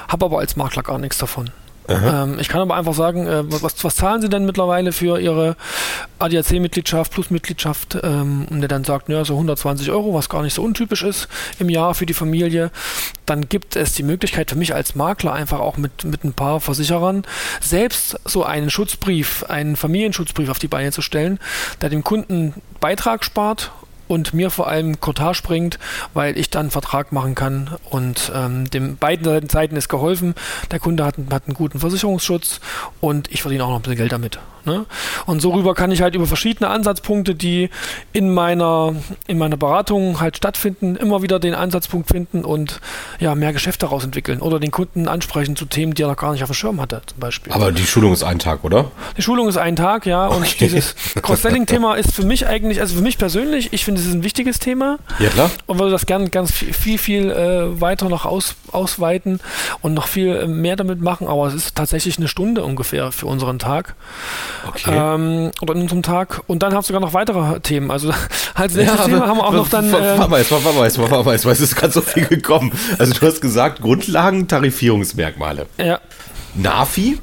habe 0.09 0.25
aber 0.25 0.39
als 0.39 0.57
Makler 0.57 0.83
gar 0.83 0.99
nichts 0.99 1.19
davon. 1.19 1.51
Ähm, 1.91 2.39
ich 2.39 2.49
kann 2.49 2.61
aber 2.61 2.77
einfach 2.77 2.95
sagen, 2.95 3.27
äh, 3.27 3.43
was, 3.51 3.85
was, 3.85 3.97
zahlen 3.97 4.23
Sie 4.23 4.29
denn 4.29 4.45
mittlerweile 4.45 4.93
für 4.93 5.21
Ihre 5.21 5.57
ADAC-Mitgliedschaft 6.19 7.13
plus 7.13 7.31
Mitgliedschaft? 7.31 7.99
Ähm, 8.03 8.47
und 8.49 8.61
der 8.61 8.69
dann 8.69 8.85
sagt, 8.85 9.09
ja, 9.09 9.25
so 9.25 9.35
120 9.35 9.91
Euro, 9.91 10.15
was 10.15 10.29
gar 10.29 10.43
nicht 10.43 10.55
so 10.55 10.63
untypisch 10.63 11.03
ist 11.03 11.29
im 11.59 11.69
Jahr 11.69 11.95
für 11.95 12.07
die 12.07 12.15
Familie. 12.15 12.71
Dann 13.27 13.49
gibt 13.49 13.77
es 13.77 13.93
die 13.93 14.03
Möglichkeit 14.03 14.51
für 14.51 14.57
mich 14.57 14.75
als 14.75 14.95
Makler 14.95 15.33
einfach 15.33 15.61
auch 15.61 15.77
mit, 15.77 16.05
mit 16.05 16.25
ein 16.25 16.33
paar 16.33 16.61
Versicherern 16.61 17.25
selbst 17.61 18.19
so 18.25 18.45
einen 18.45 18.71
Schutzbrief, 18.71 19.45
einen 19.45 19.77
Familienschutzbrief 19.77 20.49
auf 20.49 20.59
die 20.59 20.69
Beine 20.69 20.93
zu 20.93 21.03
stellen, 21.03 21.39
der 21.81 21.89
dem 21.89 22.05
Kunden 22.05 22.55
Beitrag 22.81 23.25
spart 23.25 23.73
und 24.11 24.35
mir 24.35 24.51
vor 24.51 24.67
allem 24.67 24.99
Cottage 24.99 25.41
bringt, 25.45 25.79
weil 26.15 26.37
ich 26.37 26.51
dann 26.51 26.63
einen 26.63 26.71
Vertrag 26.73 27.13
machen 27.13 27.37
kann 27.37 27.77
und 27.91 28.33
ähm, 28.35 28.69
dem 28.69 28.97
beiden 28.97 29.49
Seiten 29.49 29.77
ist 29.77 29.89
geholfen. 29.89 30.35
Der 30.73 30.81
Kunde 30.81 31.05
hat, 31.05 31.15
hat 31.31 31.45
einen 31.47 31.55
guten 31.55 31.79
Versicherungsschutz 31.79 32.61
und 33.01 33.31
ich 33.31 33.43
verdiene 33.43 33.65
auch 33.65 33.69
noch 33.69 33.77
ein 33.77 33.83
bisschen 33.83 33.99
Geld 33.99 34.11
damit. 34.11 34.41
Ne? 34.65 34.87
Und 35.27 35.41
so 35.41 35.53
rüber 35.53 35.75
kann 35.75 35.91
ich 35.91 36.03
halt 36.03 36.15
über 36.15 36.27
verschiedene 36.27 36.69
Ansatzpunkte, 36.69 37.35
die 37.35 37.71
in 38.13 38.33
meiner, 38.33 38.95
in 39.27 39.39
meiner 39.39 39.57
Beratung 39.57 40.21
halt 40.21 40.37
stattfinden, 40.37 40.97
immer 40.97 41.23
wieder 41.23 41.39
den 41.39 41.55
Ansatzpunkt 41.55 42.09
finden 42.09 42.45
und 42.45 42.81
ja, 43.19 43.35
mehr 43.35 43.53
Geschäft 43.53 43.83
daraus 43.83 44.05
entwickeln 44.05 44.41
oder 44.41 44.61
den 44.61 44.71
Kunden 44.71 45.09
ansprechen 45.09 45.57
zu 45.57 45.65
Themen, 45.65 45.95
die 45.95 46.03
er 46.03 46.09
noch 46.09 46.17
gar 46.17 46.33
nicht 46.33 46.43
auf 46.43 46.51
dem 46.51 46.55
Schirm 46.55 46.81
hatte, 46.81 47.03
zum 47.07 47.21
Beispiel. 47.21 47.53
Aber 47.53 47.73
die 47.73 47.87
Schulung 47.87 48.13
ist 48.13 48.23
ein 48.23 48.39
Tag, 48.39 48.65
oder? 48.65 48.91
Die 49.17 49.23
Schulung 49.23 49.49
ist 49.49 49.57
ein 49.57 49.77
Tag, 49.77 50.07
ja. 50.07 50.27
Und 50.27 50.43
okay. 50.43 50.57
dieses 50.59 50.95
Cross-Selling-Thema 51.21 51.95
ist 51.95 52.15
für 52.15 52.25
mich 52.25 52.47
eigentlich, 52.47 52.81
also 52.81 52.97
für 52.97 53.03
mich 53.03 53.19
persönlich, 53.19 53.73
ich 53.73 53.85
finde, 53.85 54.01
es 54.01 54.07
ist 54.07 54.15
ein 54.15 54.23
wichtiges 54.23 54.59
Thema. 54.59 54.99
Ja, 55.19 55.31
klar. 55.31 55.51
Und 55.67 55.79
würde 55.79 55.93
das 55.93 56.07
gerne 56.07 56.31
ganz 56.31 56.53
viel, 56.53 56.73
viel, 56.73 56.99
viel 56.99 57.31
äh, 57.31 57.81
weiter 57.81 58.09
noch 58.09 58.25
aus, 58.25 58.55
ausweiten 58.73 59.41
und 59.81 59.95
noch 59.95 60.09
viel 60.09 60.35
äh, 60.35 60.47
mehr 60.47 60.77
damit 60.77 61.01
machen. 61.01 61.27
Aber 61.27 61.47
es 61.47 61.55
ist 61.55 61.75
tatsächlich 61.75 62.19
eine 62.19 62.29
Stunde 62.29 62.65
ungefähr 62.65 63.13
für 63.13 63.27
unseren 63.27 63.59
Tag. 63.59 63.95
Okay. 64.69 64.95
Ähm, 64.95 65.51
oder 65.61 65.75
in 65.75 65.83
unserem 65.83 66.03
Tag. 66.03 66.43
Und 66.47 66.63
dann 66.63 66.73
haben 66.73 66.79
wir 66.79 66.83
sogar 66.83 67.01
noch 67.01 67.15
weitere 67.15 67.61
Themen. 67.61 67.91
Also 67.91 68.11
als 68.55 68.75
nächstes 68.75 68.99
ja, 68.99 69.05
Thema 69.07 69.27
haben 69.27 69.39
wir 69.39 69.47
auch 69.47 69.53
noch 69.53 69.69
dann. 69.69 69.91
Warte 69.93 70.29
mal, 70.29 70.39
jetzt 70.39 70.51
mal, 70.51 70.65
warte 70.65 70.79
mal, 70.79 70.85
jetzt 70.85 70.99
warte 70.99 71.25
mal, 71.25 71.33
jetzt 71.33 71.45
es 71.45 71.61
ist 71.61 71.77
gerade 71.77 71.93
so 71.93 72.01
viel 72.01 72.27
gekommen. 72.27 72.73
Also 72.99 73.13
du 73.13 73.27
hast 73.27 73.41
gesagt, 73.41 73.81
Grundlagen, 73.81 74.49
Tarifierungsmerkmale. 74.49 75.67
Ja. 75.79 76.01
NAFI, 76.55 77.11
ne? 77.11 77.19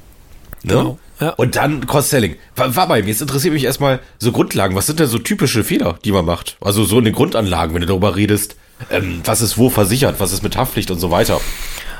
Genau. 0.63 0.99
Ja. 1.19 1.29
Und 1.31 1.55
dann 1.55 1.87
Cross-Selling. 1.87 2.35
Warte 2.55 2.87
mal, 2.87 3.05
jetzt 3.07 3.21
interessiert 3.21 3.53
mich 3.53 3.63
erstmal 3.63 3.99
so 4.19 4.31
Grundlagen. 4.31 4.75
Was 4.75 4.85
sind 4.85 4.99
denn 4.99 5.07
so 5.07 5.17
typische 5.17 5.63
Fehler, 5.63 5.97
die 6.05 6.11
man 6.11 6.25
macht? 6.25 6.57
Also 6.61 6.83
so 6.83 6.99
in 6.99 7.05
den 7.05 7.15
Grundanlagen, 7.15 7.73
wenn 7.73 7.81
du 7.81 7.87
darüber 7.87 8.15
redest, 8.15 8.55
ähm, 8.91 9.21
was 9.23 9.41
ist 9.41 9.57
wo 9.57 9.69
versichert, 9.69 10.19
was 10.19 10.31
ist 10.31 10.43
mit 10.43 10.55
Haftpflicht 10.57 10.91
und 10.91 10.99
so 10.99 11.09
weiter. 11.09 11.41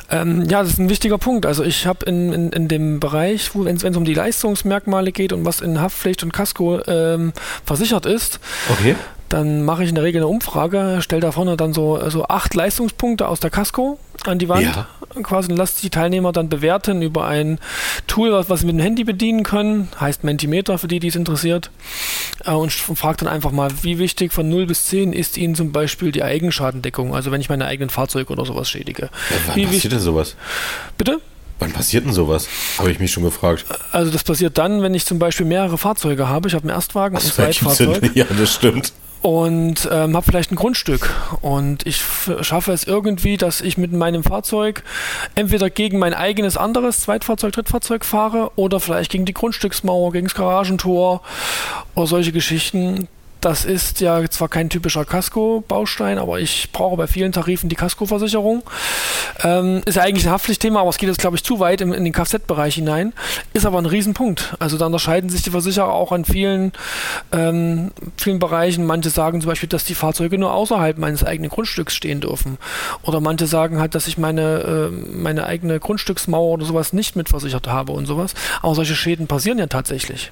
Ähm, 0.09 0.43
ja, 0.49 0.61
das 0.61 0.73
ist 0.73 0.79
ein 0.79 0.89
wichtiger 0.89 1.17
Punkt. 1.17 1.45
Also 1.45 1.63
ich 1.63 1.85
habe 1.85 2.05
in, 2.05 2.31
in, 2.31 2.49
in 2.51 2.67
dem 2.67 2.99
Bereich, 2.99 3.51
wenn 3.53 3.75
es 3.75 3.83
um 3.83 4.05
die 4.05 4.13
Leistungsmerkmale 4.13 5.11
geht 5.11 5.33
und 5.33 5.45
was 5.45 5.61
in 5.61 5.81
Haftpflicht 5.81 6.23
und 6.23 6.33
Casco 6.33 6.79
ähm, 6.87 7.33
versichert 7.65 8.05
ist, 8.05 8.39
okay. 8.69 8.95
Dann 9.29 9.63
mache 9.63 9.83
ich 9.83 9.89
in 9.89 9.95
der 9.95 10.03
Regel 10.03 10.21
eine 10.21 10.27
Umfrage, 10.27 10.99
stelle 11.01 11.21
da 11.21 11.31
vorne 11.31 11.57
dann 11.57 11.73
so, 11.73 12.09
so 12.09 12.27
acht 12.27 12.53
Leistungspunkte 12.53 13.27
aus 13.27 13.39
der 13.39 13.49
Casco 13.49 13.99
an 14.25 14.39
die 14.39 14.49
Wand 14.49 14.63
ja. 14.63 14.87
quasi 15.21 15.51
und 15.51 15.57
lasse 15.57 15.81
die 15.81 15.89
Teilnehmer 15.89 16.31
dann 16.31 16.49
bewerten 16.49 17.01
über 17.01 17.25
ein 17.27 17.59
Tool, 18.07 18.31
was, 18.31 18.49
was 18.49 18.61
sie 18.61 18.65
mit 18.65 18.75
dem 18.75 18.81
Handy 18.81 19.03
bedienen 19.03 19.43
können, 19.43 19.89
heißt 19.99 20.23
Mentimeter 20.23 20.77
für 20.77 20.87
die, 20.87 20.99
die 20.99 21.07
es 21.07 21.15
interessiert 21.15 21.71
äh, 22.45 22.51
und 22.51 22.71
frage 22.71 23.17
dann 23.25 23.27
einfach 23.27 23.51
mal, 23.51 23.71
wie 23.81 23.99
wichtig 23.99 24.33
von 24.33 24.49
0 24.49 24.65
bis 24.65 24.85
10 24.87 25.13
ist 25.13 25.37
Ihnen 25.37 25.55
zum 25.55 25.71
Beispiel 25.71 26.11
die 26.11 26.23
Eigenschadendeckung, 26.23 27.13
also 27.13 27.31
wenn 27.31 27.41
ich 27.41 27.49
meine 27.49 27.65
eigenen 27.65 27.89
Fahrzeuge 27.89 28.31
oder 28.31 28.45
sowas 28.45 28.69
schädige. 28.69 29.03
Ja, 29.03 29.37
wann 29.47 29.55
wie 29.55 29.65
passiert 29.65 29.93
denn 29.93 29.99
sowas? 29.99 30.35
Bitte? 30.97 31.19
Wann 31.59 31.73
passiert 31.73 32.05
denn 32.05 32.13
sowas? 32.13 32.47
Habe 32.77 32.91
ich 32.91 32.99
mich 32.99 33.11
schon 33.11 33.23
gefragt. 33.23 33.65
Also 33.91 34.11
das 34.11 34.23
passiert 34.23 34.57
dann, 34.57 34.83
wenn 34.83 34.93
ich 34.93 35.05
zum 35.05 35.17
Beispiel 35.17 35.45
mehrere 35.45 35.77
Fahrzeuge 35.77 36.29
habe. 36.29 36.47
Ich 36.47 36.53
habe 36.53 36.63
einen 36.63 36.69
Erstwagen 36.75 37.15
und 37.17 37.23
ein 37.23 37.31
Zweitfahrzeug. 37.31 38.11
Ja, 38.15 38.25
das 38.25 38.53
stimmt. 38.53 38.93
Und 39.21 39.87
ähm, 39.91 40.15
habe 40.15 40.25
vielleicht 40.25 40.51
ein 40.51 40.55
Grundstück 40.55 41.09
und 41.41 41.85
ich 41.85 42.01
schaffe 42.41 42.71
es 42.71 42.83
irgendwie, 42.83 43.37
dass 43.37 43.61
ich 43.61 43.77
mit 43.77 43.91
meinem 43.91 44.23
Fahrzeug 44.23 44.83
entweder 45.35 45.69
gegen 45.69 45.99
mein 45.99 46.13
eigenes 46.13 46.57
anderes 46.57 47.01
Zweitfahrzeug, 47.01 47.53
Drittfahrzeug 47.53 48.05
fahre 48.05 48.51
oder 48.55 48.79
vielleicht 48.79 49.11
gegen 49.11 49.25
die 49.25 49.33
Grundstücksmauer, 49.33 50.11
gegen 50.11 50.27
das 50.27 50.35
Garagentor 50.35 51.21
oder 51.95 52.07
solche 52.07 52.31
Geschichten. 52.31 53.07
Das 53.41 53.65
ist 53.65 54.01
ja 54.01 54.27
zwar 54.29 54.49
kein 54.49 54.69
typischer 54.69 55.05
Casco-Baustein, 55.05 56.17
aber 56.17 56.39
ich 56.39 56.71
brauche 56.71 56.97
bei 56.97 57.07
vielen 57.07 57.31
Tarifen 57.31 57.69
die 57.69 57.75
Casco-Versicherung. 57.75 58.63
Ähm, 59.43 59.81
ist 59.85 59.95
ja 59.95 60.03
eigentlich 60.03 60.25
ein 60.25 60.31
Haftpflichtthema, 60.31 60.81
aber 60.81 60.89
es 60.89 60.97
geht 60.97 61.09
jetzt, 61.09 61.19
glaube 61.19 61.37
ich, 61.37 61.43
zu 61.43 61.59
weit 61.59 61.81
in, 61.81 61.93
in 61.93 62.03
den 62.03 62.13
Kfz-Bereich 62.13 62.75
hinein. 62.75 63.13
Ist 63.53 63.65
aber 63.65 63.77
ein 63.77 63.85
Riesenpunkt. 63.85 64.55
Also 64.59 64.77
da 64.77 64.87
unterscheiden 64.87 65.29
sich 65.29 65.43
die 65.43 65.51
Versicherer 65.51 65.93
auch 65.93 66.11
an 66.11 66.25
vielen, 66.25 66.71
ähm, 67.31 67.91
vielen 68.17 68.39
Bereichen. 68.39 68.85
Manche 68.85 69.11
sagen 69.11 69.41
zum 69.41 69.49
Beispiel, 69.49 69.69
dass 69.69 69.83
die 69.83 69.95
Fahrzeuge 69.95 70.37
nur 70.37 70.53
außerhalb 70.53 70.97
meines 70.97 71.23
eigenen 71.23 71.51
Grundstücks 71.51 71.93
stehen 71.93 72.21
dürfen. 72.21 72.57
Oder 73.03 73.19
manche 73.21 73.45
sagen 73.45 73.79
halt, 73.79 73.93
dass 73.93 74.07
ich 74.07 74.17
meine, 74.17 74.41
äh, 74.41 74.89
meine 74.89 75.45
eigene 75.45 75.79
Grundstücksmauer 75.79 76.53
oder 76.53 76.65
sowas 76.65 76.91
nicht 76.93 77.15
mitversichert 77.15 77.67
habe 77.67 77.91
und 77.91 78.07
sowas. 78.07 78.33
Aber 78.61 78.73
solche 78.73 78.95
Schäden 78.95 79.27
passieren 79.27 79.59
ja 79.59 79.67
tatsächlich. 79.67 80.31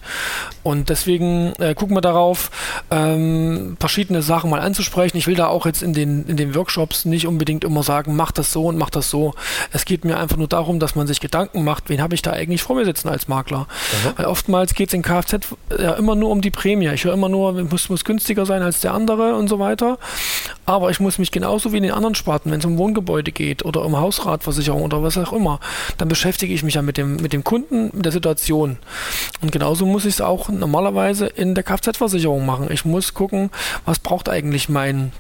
Und 0.64 0.90
deswegen 0.90 1.54
äh, 1.60 1.76
gucken 1.76 1.96
wir 1.96 2.02
darauf, 2.02 2.50
ähm, 2.96 3.78
verschiedene 3.80 4.22
Sachen 4.22 4.50
mal 4.50 4.62
anzusprechen. 4.62 5.18
Ich 5.18 5.28
will 5.28 5.36
da 5.36 5.48
auch 5.48 5.66
jetzt 5.66 5.84
in 5.84 5.94
den, 5.94 6.26
in 6.26 6.38
den 6.38 6.56
Workshops 6.56 7.06
nicht 7.06 7.28
unbedingt 7.28 7.64
immer 7.64 7.84
sagen, 7.84 8.16
mach 8.16 8.32
das 8.32 8.52
so 8.52 8.68
und 8.68 8.78
mach 8.78 8.90
das 8.90 9.10
so. 9.10 9.34
Es 9.72 9.86
geht 9.86 10.06
mir 10.06 10.18
einfach 10.18 10.38
nur 10.38 10.48
darum, 10.48 10.80
dass 10.80 10.96
man 10.96 11.08
sich 11.08 11.20
Gedanken 11.20 11.64
macht, 11.64 11.90
wen 11.90 12.02
habe 12.02 12.16
ich 12.16 12.22
da 12.22 12.32
eigentlich 12.32 12.64
vor 12.64 12.76
mir 12.76 12.86
sitzen 12.86 13.10
als 13.10 13.28
Makler. 13.28 13.62
Mhm. 13.62 14.14
Weil 14.18 14.26
oftmals 14.28 14.74
geht 14.74 14.90
es 14.90 14.94
in 14.94 15.02
Kfz 15.02 15.56
ja 15.78 15.94
immer 15.94 16.16
nur 16.16 16.30
um 16.30 16.42
die 16.42 16.52
Prämie. 16.52 16.88
Ich 16.90 17.04
höre 17.04 17.14
immer 17.14 17.30
nur, 17.30 17.54
muss, 17.64 17.90
muss 17.90 18.06
günstiger 18.06 18.46
sein 18.46 18.62
als 18.62 18.80
der 18.80 18.94
andere 18.94 19.36
und 19.36 19.50
so 19.50 19.60
weiter. 19.60 19.98
Aber 20.66 20.90
ich 20.90 21.00
muss 21.00 21.18
mich 21.20 21.32
genauso 21.32 21.72
wie 21.72 21.78
in 21.78 21.84
den 21.84 21.92
anderen 21.92 22.16
Sparten, 22.16 22.52
wenn 22.52 22.60
es 22.60 22.66
um 22.66 22.78
Wohngebäude 22.78 23.32
geht 23.32 23.64
oder 23.64 23.84
um 23.84 23.98
Hausratversicherung 23.98 24.82
oder 24.82 25.04
was 25.04 25.18
auch 25.18 25.34
immer, 25.34 25.60
dann 25.98 26.08
beschäftige 26.08 26.54
ich 26.54 26.64
mich 26.64 26.74
ja 26.74 26.82
mit 26.82 26.98
dem, 26.98 27.18
mit 27.18 27.34
dem 27.34 27.44
Kunden, 27.44 27.92
mit 27.94 28.06
der 28.06 28.12
Situation. 28.12 28.78
Und 29.42 29.52
genauso 29.52 29.86
muss 29.86 30.06
ich 30.06 30.16
es 30.16 30.22
auch 30.22 30.50
normalerweise 30.50 31.28
in 31.28 31.56
der 31.56 31.64
Kfz-Versicherung 31.64 32.46
machen. 32.46 32.72
Ich 32.72 32.86
muss 32.86 33.14
gucken, 33.14 33.52
was 33.86 34.00
braucht 34.00 34.30
eigentlich 34.30 34.70
mein 34.70 35.12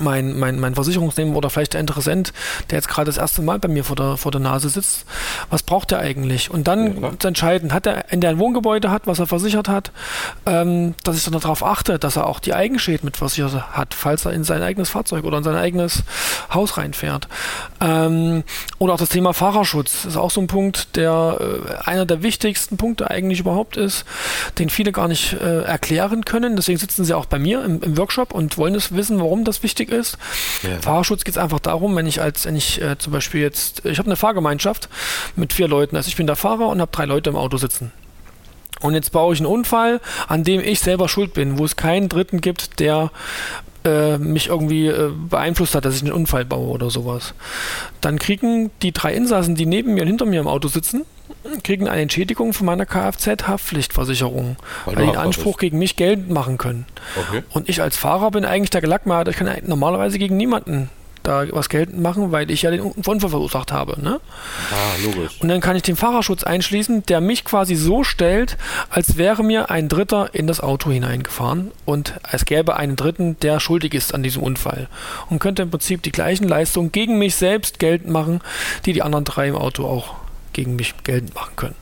mein, 0.00 0.38
mein, 0.38 0.60
mein 0.60 0.74
Versicherungsnehmer 0.74 1.36
oder 1.36 1.50
vielleicht 1.50 1.72
der 1.72 1.80
Interessent, 1.80 2.32
der 2.70 2.78
jetzt 2.78 2.88
gerade 2.88 3.06
das 3.06 3.16
erste 3.16 3.42
Mal 3.42 3.58
bei 3.58 3.68
mir 3.68 3.84
vor 3.84 3.96
der, 3.96 4.16
vor 4.16 4.30
der 4.30 4.40
Nase 4.40 4.68
sitzt, 4.68 5.06
was 5.50 5.62
braucht 5.62 5.92
er 5.92 6.00
eigentlich? 6.00 6.50
Und 6.50 6.68
dann 6.68 7.02
ja, 7.02 7.12
zu 7.18 7.28
entscheiden, 7.28 7.72
hat 7.72 7.86
er, 7.86 8.04
wenn 8.10 8.20
der 8.20 8.30
ein 8.30 8.38
Wohngebäude 8.38 8.90
hat, 8.90 9.06
was 9.06 9.18
er 9.18 9.26
versichert 9.26 9.68
hat, 9.68 9.92
ähm, 10.44 10.94
dass 11.04 11.16
ich 11.16 11.24
dann 11.24 11.32
darauf 11.32 11.64
achte, 11.64 11.98
dass 11.98 12.16
er 12.16 12.26
auch 12.26 12.40
die 12.40 12.54
Eigenschäden 12.54 13.06
mit 13.06 13.16
versichert 13.16 13.72
hat, 13.72 13.94
falls 13.94 14.26
er 14.26 14.32
in 14.32 14.44
sein 14.44 14.62
eigenes 14.62 14.90
Fahrzeug 14.90 15.24
oder 15.24 15.38
in 15.38 15.44
sein 15.44 15.56
eigenes 15.56 16.02
Haus 16.52 16.76
reinfährt. 16.76 17.28
Ähm, 17.80 18.44
oder 18.78 18.94
auch 18.94 18.98
das 18.98 19.08
Thema 19.08 19.32
Fahrerschutz 19.32 20.04
ist 20.04 20.16
auch 20.16 20.30
so 20.30 20.40
ein 20.40 20.46
Punkt, 20.46 20.96
der 20.96 21.38
äh, 21.40 21.88
einer 21.88 22.04
der 22.04 22.22
wichtigsten 22.22 22.76
Punkte 22.76 23.10
eigentlich 23.10 23.40
überhaupt 23.40 23.76
ist, 23.76 24.04
den 24.58 24.68
viele 24.68 24.92
gar 24.92 25.08
nicht 25.08 25.34
äh, 25.34 25.62
erklären 25.62 26.24
können. 26.24 26.56
Deswegen 26.56 26.78
sitzen 26.78 27.04
sie 27.04 27.14
auch 27.14 27.26
bei 27.26 27.38
mir 27.38 27.64
im, 27.64 27.82
im 27.82 27.96
Workshop 27.96 28.34
und 28.34 28.58
wollen 28.58 28.74
es 28.74 28.94
wissen, 28.94 29.18
warum 29.20 29.44
das 29.44 29.62
wichtig 29.62 29.85
wichtig 29.86 29.98
ist. 29.98 30.18
Ja. 30.62 30.78
Fahrerschutz 30.80 31.24
geht 31.24 31.34
es 31.34 31.38
einfach 31.38 31.60
darum, 31.60 31.96
wenn 31.96 32.06
ich 32.06 32.20
als, 32.20 32.46
wenn 32.46 32.56
ich 32.56 32.80
äh, 32.80 32.98
zum 32.98 33.12
Beispiel 33.12 33.40
jetzt, 33.40 33.84
ich 33.84 33.98
habe 33.98 34.08
eine 34.08 34.16
Fahrgemeinschaft 34.16 34.88
mit 35.36 35.52
vier 35.52 35.68
Leuten, 35.68 35.96
also 35.96 36.08
ich 36.08 36.16
bin 36.16 36.26
der 36.26 36.36
Fahrer 36.36 36.68
und 36.68 36.80
habe 36.80 36.92
drei 36.92 37.04
Leute 37.04 37.30
im 37.30 37.36
Auto 37.36 37.56
sitzen. 37.56 37.92
Und 38.80 38.94
jetzt 38.94 39.12
baue 39.12 39.32
ich 39.32 39.40
einen 39.40 39.46
Unfall, 39.46 40.00
an 40.28 40.44
dem 40.44 40.60
ich 40.60 40.80
selber 40.80 41.08
schuld 41.08 41.32
bin, 41.32 41.58
wo 41.58 41.64
es 41.64 41.76
keinen 41.76 42.10
Dritten 42.10 42.42
gibt, 42.42 42.78
der 42.78 43.10
äh, 43.84 44.18
mich 44.18 44.48
irgendwie 44.48 44.88
äh, 44.88 45.10
beeinflusst 45.30 45.74
hat, 45.74 45.86
dass 45.86 45.96
ich 45.96 46.02
einen 46.02 46.12
Unfall 46.12 46.44
baue 46.44 46.68
oder 46.68 46.90
sowas. 46.90 47.32
Dann 48.02 48.18
kriegen 48.18 48.70
die 48.82 48.92
drei 48.92 49.14
Insassen, 49.14 49.54
die 49.54 49.64
neben 49.64 49.94
mir 49.94 50.02
und 50.02 50.08
hinter 50.08 50.26
mir 50.26 50.40
im 50.40 50.48
Auto 50.48 50.68
sitzen, 50.68 51.06
kriegen 51.62 51.88
eine 51.88 52.02
Entschädigung 52.02 52.52
von 52.52 52.66
meiner 52.66 52.86
Kfz-Haftpflichtversicherung, 52.86 54.56
weil, 54.84 54.96
weil 54.96 55.02
die 55.04 55.08
einen 55.10 55.18
Anspruch 55.18 55.58
gegen 55.58 55.78
mich 55.78 55.96
geltend 55.96 56.30
machen 56.30 56.58
können. 56.58 56.86
Okay. 57.16 57.42
Und 57.50 57.68
ich 57.68 57.82
als 57.82 57.96
Fahrer 57.96 58.30
bin 58.30 58.44
eigentlich 58.44 58.70
der 58.70 58.80
Gelackmeierte. 58.80 59.30
Ich 59.30 59.36
kann 59.36 59.50
normalerweise 59.66 60.18
gegen 60.18 60.36
niemanden 60.36 60.90
da 61.26 61.44
was 61.50 61.68
geltend 61.68 62.00
machen, 62.00 62.30
weil 62.32 62.50
ich 62.50 62.62
ja 62.62 62.70
den 62.70 62.80
Unfall 62.80 63.30
verursacht 63.30 63.72
habe. 63.72 64.00
Ne? 64.00 64.20
Ah, 64.70 65.04
logisch. 65.04 65.40
Und 65.40 65.48
dann 65.48 65.60
kann 65.60 65.76
ich 65.76 65.82
den 65.82 65.96
Fahrerschutz 65.96 66.44
einschließen, 66.44 67.04
der 67.06 67.20
mich 67.20 67.44
quasi 67.44 67.74
so 67.74 68.04
stellt, 68.04 68.56
als 68.90 69.16
wäre 69.16 69.42
mir 69.42 69.70
ein 69.70 69.88
Dritter 69.88 70.34
in 70.34 70.46
das 70.46 70.60
Auto 70.60 70.90
hineingefahren 70.90 71.72
und 71.84 72.14
es 72.30 72.44
gäbe 72.44 72.76
einen 72.76 72.96
Dritten, 72.96 73.38
der 73.40 73.60
schuldig 73.60 73.94
ist 73.94 74.14
an 74.14 74.22
diesem 74.22 74.42
Unfall 74.42 74.88
und 75.28 75.40
könnte 75.40 75.62
im 75.62 75.70
Prinzip 75.70 76.02
die 76.02 76.12
gleichen 76.12 76.46
Leistungen 76.46 76.92
gegen 76.92 77.18
mich 77.18 77.34
selbst 77.34 77.78
geltend 77.78 78.12
machen, 78.12 78.40
die 78.84 78.92
die 78.92 79.02
anderen 79.02 79.24
drei 79.24 79.48
im 79.48 79.56
Auto 79.56 79.84
auch 79.84 80.14
gegen 80.56 80.74
mich 80.74 80.94
geltend 81.04 81.34
machen 81.34 81.54
können. 81.54 81.74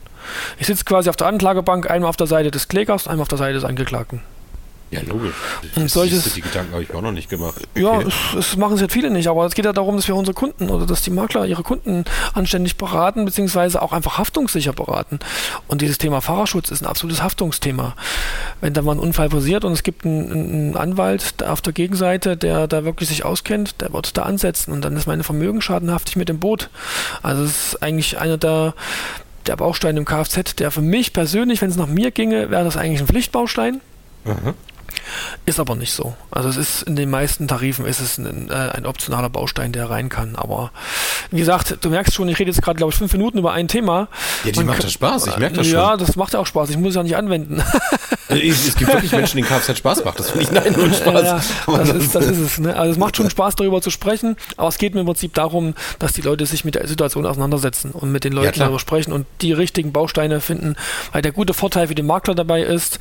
Ich 0.59 0.67
sitze 0.67 0.85
quasi 0.85 1.09
auf 1.09 1.17
der 1.17 1.29
Anklagebank, 1.29 1.91
einmal 1.91 2.09
auf 2.09 2.17
der 2.17 2.27
Seite 2.27 2.51
des 2.51 2.69
Klägers, 2.69 3.07
einmal 3.07 3.23
auf 3.23 3.29
der 3.29 3.39
Seite 3.39 3.55
des 3.55 3.65
Angeklagten. 3.65 4.21
Ja, 4.91 5.01
logisch. 5.09 5.35
Und 5.75 5.91
solches, 5.91 6.35
die 6.35 6.41
Gedanken 6.41 6.73
habe 6.73 6.83
ich 6.83 6.89
mir 6.89 6.97
auch 6.97 7.03
noch 7.03 7.13
nicht 7.13 7.29
gemacht. 7.29 7.57
Okay. 7.75 7.83
Ja, 7.83 8.01
es 8.39 8.57
machen 8.57 8.75
es 8.75 8.81
jetzt 8.81 8.93
viele 8.93 9.11
nicht, 9.11 9.29
aber 9.29 9.45
es 9.45 9.55
geht 9.55 9.65
ja 9.65 9.73
darum, 9.73 9.97
dass 9.97 10.07
wir 10.07 10.15
unsere 10.15 10.35
Kunden 10.35 10.71
oder 10.71 10.87
dass 10.87 11.03
die 11.03 11.11
Makler 11.11 11.47
ihre 11.47 11.63
Kunden 11.63 12.05
anständig 12.33 12.77
beraten, 12.77 13.25
beziehungsweise 13.25 13.83
auch 13.83 13.93
einfach 13.93 14.19
haftungssicher 14.19 14.73
beraten. 14.73 15.19
Und 15.67 15.81
dieses 15.81 15.99
Thema 15.99 16.21
Fahrerschutz 16.21 16.71
ist 16.71 16.83
ein 16.83 16.87
absolutes 16.87 17.23
Haftungsthema. 17.23 17.97
Wenn 18.61 18.73
da 18.73 18.83
mal 18.83 18.93
ein 18.93 19.01
Unfall 19.01 19.29
passiert 19.29 19.65
und 19.65 19.73
es 19.73 19.83
gibt 19.83 20.05
einen, 20.05 20.31
einen 20.31 20.77
Anwalt 20.77 21.43
auf 21.43 21.61
der 21.61 21.73
Gegenseite, 21.73 22.37
der 22.37 22.69
da 22.69 22.85
wirklich 22.85 23.09
sich 23.09 23.25
auskennt, 23.25 23.81
der 23.81 23.93
wird 23.93 24.17
da 24.17 24.23
ansetzen 24.23 24.73
und 24.73 24.85
dann 24.85 24.97
ist 24.97 25.07
meine 25.07 25.25
Vermögensschadenhaftig 25.25 26.17
mit 26.17 26.29
dem 26.29 26.39
Boot. 26.39 26.71
Also 27.23 27.43
es 27.43 27.73
ist 27.73 27.83
eigentlich 27.83 28.19
einer 28.19 28.39
der 28.39 28.75
der 29.47 29.57
Baustein 29.57 29.99
im 29.99 30.07
Kfz, 30.07 30.55
der 30.57 30.71
für 30.71 30.81
mich 30.81 31.13
persönlich, 31.13 31.61
wenn 31.61 31.69
es 31.69 31.77
nach 31.77 31.87
mir 31.87 32.11
ginge, 32.11 32.51
wäre 32.51 32.65
das 32.65 32.79
eigentlich 32.79 33.01
ein 33.01 33.07
Pflichtbaustein. 33.07 33.83
Mhm. 34.25 34.55
Ist 35.47 35.61
aber 35.61 35.75
nicht 35.75 35.93
so. 35.93 36.15
Also 36.31 36.49
es 36.49 36.57
ist 36.57 36.83
in 36.83 36.97
den 36.97 37.11
meisten 37.11 37.49
Tarifen 37.49 37.87
ist 37.87 38.01
es 38.01 38.19
ein, 38.19 38.51
äh, 38.51 38.55
ein 38.55 38.87
optionaler 38.87 39.31
Baustein, 39.31 39.73
der 39.73 39.91
rein 39.91 40.09
kann. 40.09 40.37
Aber 40.37 40.71
wie 41.31 41.39
gesagt, 41.39 41.79
du 41.81 41.91
merkst 41.91 42.15
schon, 42.15 42.29
ich 42.29 42.39
rede 42.39 42.51
jetzt 42.51 42.63
gerade, 42.63 42.77
glaube 42.77 42.93
ich, 42.93 42.99
fünf 42.99 43.13
Minuten 43.13 43.39
über 43.39 43.53
ein 43.53 43.69
Thema. 43.69 44.09
Ja, 44.45 44.53
die 44.53 44.65
macht 44.65 44.85
das 44.85 44.93
Spaß, 44.93 45.27
ich 45.27 45.37
merke 45.37 45.57
das 45.57 45.67
schon. 45.67 45.77
Ja, 45.77 45.97
das 45.97 46.17
macht 46.17 46.35
ja 46.35 46.41
auch 46.41 46.47
Spaß. 46.47 46.71
Ich 46.71 46.79
muss 46.79 46.91
es 46.91 46.97
ja 46.97 47.03
nicht 47.03 47.17
anwenden. 47.17 47.63
es 48.29 48.77
gibt 48.77 48.93
wirklich 48.93 49.13
Menschen, 49.13 49.37
denen 49.37 49.49
Kfz 49.49 49.77
Spaß 49.79 50.05
macht. 50.05 50.19
Das 50.19 50.31
finde 50.31 50.45
ich 50.45 50.51
nein, 50.51 50.73
nur 50.73 50.93
Spaß. 50.93 51.23
Ja, 51.67 51.79
das, 51.79 51.89
ist, 51.91 52.15
das 52.15 52.27
ist 52.27 52.39
es. 52.39 52.59
Ne? 52.59 52.77
Also 52.77 52.93
es 52.93 52.99
macht 52.99 53.17
schon 53.17 53.31
Spaß, 53.31 53.57
darüber 53.57 53.81
zu 53.83 53.91
sprechen, 53.91 54.37
aber 54.57 54.69
es 54.69 54.79
geht 54.79 54.95
mir 54.95 55.01
im 55.01 55.07
Prinzip 55.07 55.35
darum, 55.35 55.75
dass 55.99 56.13
die 56.13 56.23
Leute 56.23 56.47
sich 56.47 56.65
mit 56.65 56.75
der 56.75 56.87
Situation 56.87 57.27
auseinandersetzen 57.27 57.91
und 57.91 58.13
mit 58.13 58.25
den 58.25 58.33
Leuten 58.33 58.59
ja, 58.59 58.65
darüber 58.65 58.79
sprechen 58.79 59.13
und 59.13 59.27
die 59.41 59.53
richtigen 59.53 59.93
Bausteine 59.93 60.41
finden, 60.41 60.77
weil 61.13 61.23
der 61.23 61.33
gute 61.33 61.55
Vorteil 61.55 61.89
für 61.89 61.95
den 61.95 62.07
Makler 62.07 62.35
dabei 62.35 62.63
ist, 62.63 62.99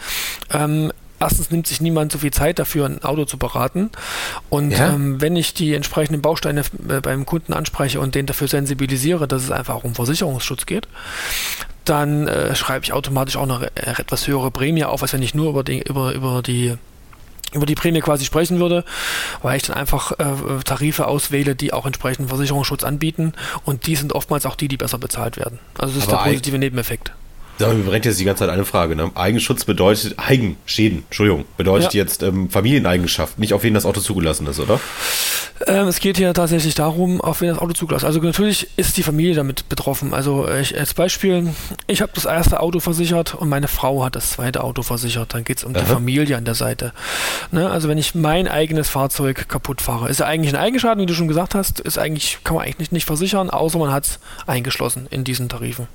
ähm, 0.51 0.91
erstens 1.23 1.51
nimmt 1.51 1.67
sich 1.67 1.81
niemand 1.81 2.11
so 2.11 2.19
viel 2.19 2.31
Zeit 2.31 2.59
dafür, 2.59 2.85
ein 2.85 3.03
Auto 3.03 3.25
zu 3.25 3.37
beraten. 3.37 3.89
Und 4.49 4.71
ja. 4.71 4.93
ähm, 4.93 5.21
wenn 5.21 5.35
ich 5.35 5.53
die 5.53 5.73
entsprechenden 5.73 6.21
Bausteine 6.21 6.61
äh, 6.89 7.01
beim 7.01 7.25
Kunden 7.25 7.53
anspreche 7.53 7.99
und 7.99 8.15
den 8.15 8.25
dafür 8.25 8.47
sensibilisiere, 8.47 9.27
dass 9.27 9.43
es 9.43 9.51
einfach 9.51 9.75
auch 9.75 9.83
um 9.83 9.95
Versicherungsschutz 9.95 10.65
geht, 10.65 10.87
dann 11.85 12.27
äh, 12.27 12.55
schreibe 12.55 12.85
ich 12.85 12.93
automatisch 12.93 13.35
auch 13.35 13.43
eine 13.43 13.67
äh, 13.75 13.99
etwas 13.99 14.27
höhere 14.27 14.51
Prämie 14.51 14.85
auf, 14.85 15.01
als 15.01 15.13
wenn 15.13 15.21
ich 15.21 15.33
nur 15.33 15.49
über 15.49 15.63
die, 15.63 15.81
über, 15.81 16.13
über 16.13 16.41
die 16.41 16.77
über 17.53 17.67
die 17.67 17.75
Prämie 17.75 17.99
quasi 17.99 18.25
sprechen 18.25 18.59
würde, 18.59 18.83
weil 19.43 19.57
ich 19.57 19.63
dann 19.63 19.75
einfach 19.75 20.11
äh, 20.13 20.63
Tarife 20.65 21.07
auswähle, 21.07 21.55
die 21.55 21.71
auch 21.71 21.85
entsprechenden 21.85 22.29
Versicherungsschutz 22.29 22.83
anbieten 22.83 23.33
und 23.63 23.85
die 23.85 23.95
sind 23.95 24.13
oftmals 24.13 24.47
auch 24.47 24.55
die, 24.55 24.67
die 24.67 24.77
besser 24.77 24.97
bezahlt 24.97 25.37
werden. 25.37 25.59
Also 25.77 25.93
das 25.93 26.05
ist 26.05 26.09
Aber 26.11 26.23
der 26.23 26.31
positive 26.31 26.57
Nebeneffekt. 26.57 27.13
Da 27.57 27.71
brennt 27.85 28.05
jetzt 28.05 28.19
die 28.19 28.25
ganze 28.25 28.41
Zeit 28.41 28.49
eine 28.49 28.65
Frage. 28.65 28.95
Ne? 28.95 29.11
Eigenschutz 29.15 29.65
bedeutet, 29.65 30.15
Eigenschäden, 30.17 31.03
Entschuldigung, 31.05 31.45
bedeutet 31.57 31.93
ja. 31.93 32.01
jetzt 32.01 32.23
ähm, 32.23 32.49
Familieneigenschaft, 32.49 33.37
nicht 33.39 33.53
auf 33.53 33.63
wen 33.63 33.73
das 33.73 33.85
Auto 33.85 34.01
zugelassen 34.01 34.47
ist, 34.47 34.59
oder? 34.59 34.79
Ähm, 35.67 35.87
es 35.87 35.99
geht 35.99 36.17
hier 36.17 36.33
tatsächlich 36.33 36.75
darum, 36.75 37.21
auf 37.21 37.41
wen 37.41 37.49
das 37.49 37.59
Auto 37.59 37.73
zugelassen 37.73 38.05
ist. 38.05 38.07
Also 38.07 38.19
natürlich 38.21 38.67
ist 38.75 38.97
die 38.97 39.03
Familie 39.03 39.35
damit 39.35 39.69
betroffen. 39.69 40.13
Also 40.13 40.49
ich, 40.49 40.77
als 40.77 40.93
Beispiel, 40.93 41.53
ich 41.87 42.01
habe 42.01 42.11
das 42.15 42.25
erste 42.25 42.59
Auto 42.59 42.79
versichert 42.79 43.35
und 43.35 43.49
meine 43.49 43.67
Frau 43.67 44.03
hat 44.03 44.15
das 44.15 44.31
zweite 44.31 44.63
Auto 44.63 44.81
versichert. 44.81 45.33
Dann 45.33 45.43
geht 45.43 45.57
es 45.57 45.63
um 45.63 45.75
Aha. 45.75 45.81
die 45.81 45.85
Familie 45.85 46.37
an 46.37 46.45
der 46.45 46.55
Seite. 46.55 46.91
Ne? 47.51 47.69
Also 47.69 47.87
wenn 47.87 47.97
ich 47.97 48.15
mein 48.15 48.47
eigenes 48.47 48.89
Fahrzeug 48.89 49.47
kaputt 49.47 49.81
fahre, 49.81 50.09
ist 50.09 50.19
ja 50.19 50.25
eigentlich 50.25 50.53
ein 50.53 50.59
Eigenschaden, 50.59 51.01
wie 51.01 51.05
du 51.05 51.13
schon 51.13 51.27
gesagt 51.27 51.55
hast, 51.55 51.79
ist 51.79 51.97
eigentlich, 51.97 52.39
kann 52.43 52.55
man 52.55 52.65
eigentlich 52.65 52.79
nicht, 52.79 52.91
nicht 52.91 53.05
versichern, 53.05 53.49
außer 53.49 53.77
man 53.77 53.91
hat 53.91 54.05
es 54.05 54.19
eingeschlossen 54.47 55.07
in 55.11 55.23
diesen 55.23 55.49
Tarifen. 55.49 55.87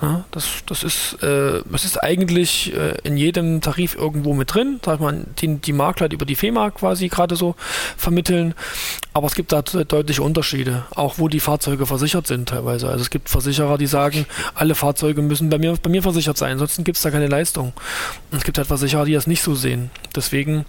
Ja, 0.00 0.24
das, 0.30 0.48
das 0.66 0.81
ist, 0.84 1.22
äh, 1.22 1.62
das 1.70 1.84
ist 1.84 2.02
eigentlich 2.02 2.74
äh, 2.74 2.96
in 3.02 3.16
jedem 3.16 3.60
Tarif 3.60 3.94
irgendwo 3.94 4.34
mit 4.34 4.54
drin, 4.54 4.80
sag 4.84 5.00
mal, 5.00 5.24
die, 5.40 5.56
die 5.56 5.72
Makler 5.72 6.08
die 6.08 6.14
über 6.16 6.24
die 6.24 6.36
FEMA 6.36 6.70
quasi 6.70 7.08
gerade 7.08 7.36
so 7.36 7.54
vermitteln. 7.96 8.54
Aber 9.12 9.26
es 9.26 9.34
gibt 9.34 9.52
da 9.52 9.62
deutliche 9.62 10.22
Unterschiede, 10.22 10.84
auch 10.94 11.18
wo 11.18 11.28
die 11.28 11.40
Fahrzeuge 11.40 11.86
versichert 11.86 12.26
sind 12.26 12.48
teilweise. 12.48 12.88
Also 12.88 13.02
es 13.02 13.10
gibt 13.10 13.28
Versicherer, 13.28 13.78
die 13.78 13.86
sagen, 13.86 14.26
alle 14.54 14.74
Fahrzeuge 14.74 15.22
müssen 15.22 15.50
bei 15.50 15.58
mir, 15.58 15.74
bei 15.82 15.90
mir 15.90 16.02
versichert 16.02 16.38
sein, 16.38 16.52
ansonsten 16.52 16.84
gibt 16.84 16.96
es 16.96 17.02
da 17.02 17.10
keine 17.10 17.26
Leistung. 17.26 17.72
Und 18.30 18.38
es 18.38 18.44
gibt 18.44 18.58
halt 18.58 18.68
Versicherer, 18.68 19.04
die 19.04 19.12
das 19.12 19.26
nicht 19.26 19.42
so 19.42 19.54
sehen. 19.54 19.90
Deswegen 20.16 20.64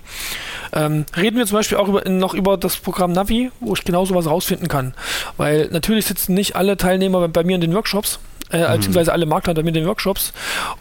ähm, 0.73 1.05
reden 1.15 1.37
wir 1.37 1.45
zum 1.45 1.57
Beispiel 1.57 1.77
auch 1.77 1.87
über, 1.87 2.07
noch 2.09 2.33
über 2.33 2.57
das 2.57 2.77
Programm 2.77 3.13
Navi, 3.13 3.51
wo 3.59 3.73
ich 3.73 3.83
genau 3.83 4.05
sowas 4.05 4.25
rausfinden 4.25 4.67
kann. 4.67 4.93
Weil 5.37 5.69
natürlich 5.71 6.05
sitzen 6.05 6.33
nicht 6.33 6.55
alle 6.55 6.77
Teilnehmer 6.77 7.27
bei 7.27 7.43
mir 7.43 7.55
in 7.55 7.61
den 7.61 7.73
Workshops, 7.73 8.19
äh, 8.53 8.69
mhm. 8.69 8.75
beziehungsweise 8.75 9.11
alle 9.11 9.25
Marktleiter 9.25 9.63
mit 9.63 9.75
den 9.75 9.85
Workshops. 9.85 10.33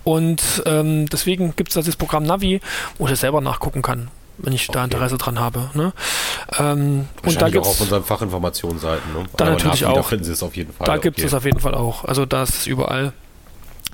Und 0.05 0.63
ähm, 0.67 1.09
deswegen 1.09 1.57
gibt 1.57 1.75
es 1.75 1.85
das 1.85 1.97
Programm 1.97 2.23
Navi, 2.23 2.61
wo 2.99 3.07
ich 3.07 3.11
das 3.11 3.21
selber 3.21 3.41
nachgucken 3.41 3.83
kann 3.83 4.09
wenn 4.39 4.55
ich 4.55 4.69
okay. 4.69 4.79
da 4.79 4.85
Interesse 4.85 5.19
dran 5.19 5.39
habe. 5.39 5.71
Ne? 5.75 5.93
Ähm, 6.59 7.07
und 7.25 7.41
da 7.41 7.49
gibt 7.49 7.65
es 7.65 7.71
auf 7.71 7.81
unseren 7.81 8.03
Fachinformationsseiten. 8.03 9.13
Ne? 9.13 9.25
Da 9.37 9.45
natürlich 9.45 9.85
auch. 9.85 9.95
Da 9.95 10.03
finden 10.03 10.25
Sie 10.25 10.33
es 10.33 10.43
auf 10.43 10.57
jeden 10.57 10.73
Fall. 10.73 10.87
Da 10.87 10.97
gibt 10.97 11.19
es 11.19 11.27
okay. 11.27 11.37
auf 11.37 11.45
jeden 11.45 11.61
Fall 11.61 11.75
auch. 11.75 12.05
Also 12.05 12.27
da 12.27 12.43
ist 12.43 12.57
es 12.57 12.67
überall. 12.67 13.13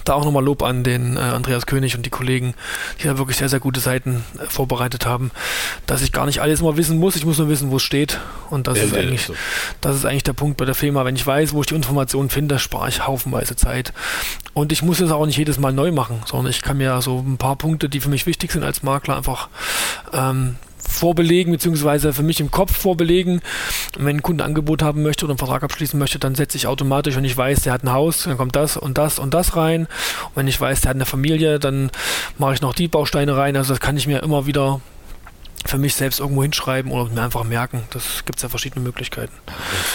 Da 0.05 0.14
auch 0.14 0.25
nochmal 0.25 0.45
Lob 0.45 0.62
an 0.62 0.85
den 0.85 1.17
äh, 1.17 1.21
Andreas 1.21 1.67
König 1.67 1.97
und 1.97 2.07
die 2.07 2.11
Kollegen, 2.11 2.55
die 3.00 3.05
da 3.05 3.19
wirklich 3.19 3.37
sehr, 3.37 3.49
sehr 3.49 3.61
gute 3.61 3.81
Seiten 3.81 4.25
äh, 4.38 4.47
vorbereitet 4.47 5.07
haben, 5.07 5.31
dass 5.87 6.02
ich 6.02 6.12
gar 6.12 6.26
nicht 6.26 6.40
alles 6.40 6.61
immer 6.61 6.76
wissen 6.76 6.99
muss, 6.99 7.17
ich 7.17 7.25
muss 7.25 7.38
nur 7.38 7.49
wissen, 7.49 7.71
wo 7.71 7.76
es 7.76 7.83
steht. 7.83 8.19
Und 8.50 8.67
das, 8.67 8.78
ja, 8.78 8.85
ist 8.85 8.95
eigentlich, 8.95 9.26
so. 9.26 9.35
das 9.81 9.97
ist 9.97 10.05
eigentlich 10.05 10.23
der 10.23 10.33
Punkt 10.33 10.57
bei 10.57 10.64
der 10.64 10.75
Firma. 10.75 11.05
Wenn 11.05 11.17
ich 11.17 11.26
weiß, 11.26 11.52
wo 11.52 11.61
ich 11.61 11.67
die 11.67 11.75
Informationen 11.75 12.31
finde, 12.31 12.59
spare 12.59 12.88
ich 12.88 13.07
haufenweise 13.07 13.57
Zeit. 13.57 13.93
Und 14.55 14.73
ich 14.73 14.83
muss 14.83 15.00
es 15.00 15.11
auch 15.11 15.26
nicht 15.26 15.37
jedes 15.37 15.59
Mal 15.59 15.73
neu 15.73 15.93
machen, 15.93 16.23
sondern 16.26 16.50
ich 16.50 16.62
kann 16.62 16.78
mir 16.78 17.00
so 17.02 17.19
ein 17.19 17.38
paar 17.38 17.57
Punkte, 17.57 17.88
die 17.88 18.00
für 18.00 18.09
mich 18.09 18.26
wichtig 18.26 18.52
sind 18.52 18.64
als 18.64 18.83
Makler, 18.83 19.17
einfach 19.17 19.49
ähm, 20.12 20.57
vorbelegen, 20.78 21.52
beziehungsweise 21.52 22.12
für 22.12 22.23
mich 22.23 22.40
im 22.40 22.50
Kopf 22.50 22.76
vorbelegen. 22.76 23.40
Und 23.97 24.04
wenn 24.04 24.16
ein 24.16 24.23
Kunde 24.23 24.44
ein 24.44 24.49
Angebot 24.49 24.82
haben 24.82 25.02
möchte 25.02 25.25
oder 25.25 25.32
einen 25.32 25.38
Vertrag 25.38 25.62
abschließen 25.62 25.99
möchte, 25.99 26.18
dann 26.18 26.35
setze 26.35 26.56
ich 26.56 26.66
automatisch, 26.66 27.16
wenn 27.16 27.25
ich 27.25 27.37
weiß, 27.37 27.62
der 27.62 27.73
hat 27.73 27.85
ein 27.85 27.92
Haus, 27.92 28.25
dann 28.25 28.37
kommt 28.37 28.56
das 28.56 28.76
und 28.76 28.99
das 28.99 29.18
und 29.18 29.35
das 29.35 29.56
rein. 29.56 29.82
Und 29.82 30.37
wenn 30.37 30.49
ich 30.49 30.61
weiß, 30.61 30.82
der 30.82 30.90
hat 30.90 30.97
eine 30.97 31.06
Familie, 31.06 31.58
dann 31.58 31.90
mache 32.38 32.54
ich 32.54 32.62
noch 32.62 32.75
die 32.75 32.88
Bausteine 32.88 33.37
rein. 33.37 33.56
Also 33.56 33.73
das 33.73 33.80
kann 33.80 33.97
ich 33.97 34.06
mir 34.06 34.23
immer 34.23 34.47
wieder 34.47 34.80
für 35.68 35.78
mich 35.78 35.94
selbst 35.94 36.18
irgendwo 36.18 36.42
hinschreiben 36.42 36.90
oder 36.90 37.10
mir 37.10 37.22
einfach 37.22 37.44
merken. 37.44 37.82
Das 37.90 38.25
gibt 38.25 38.38
es 38.38 38.42
ja 38.42 38.48
verschiedene 38.48 38.82
Möglichkeiten. 38.82 39.32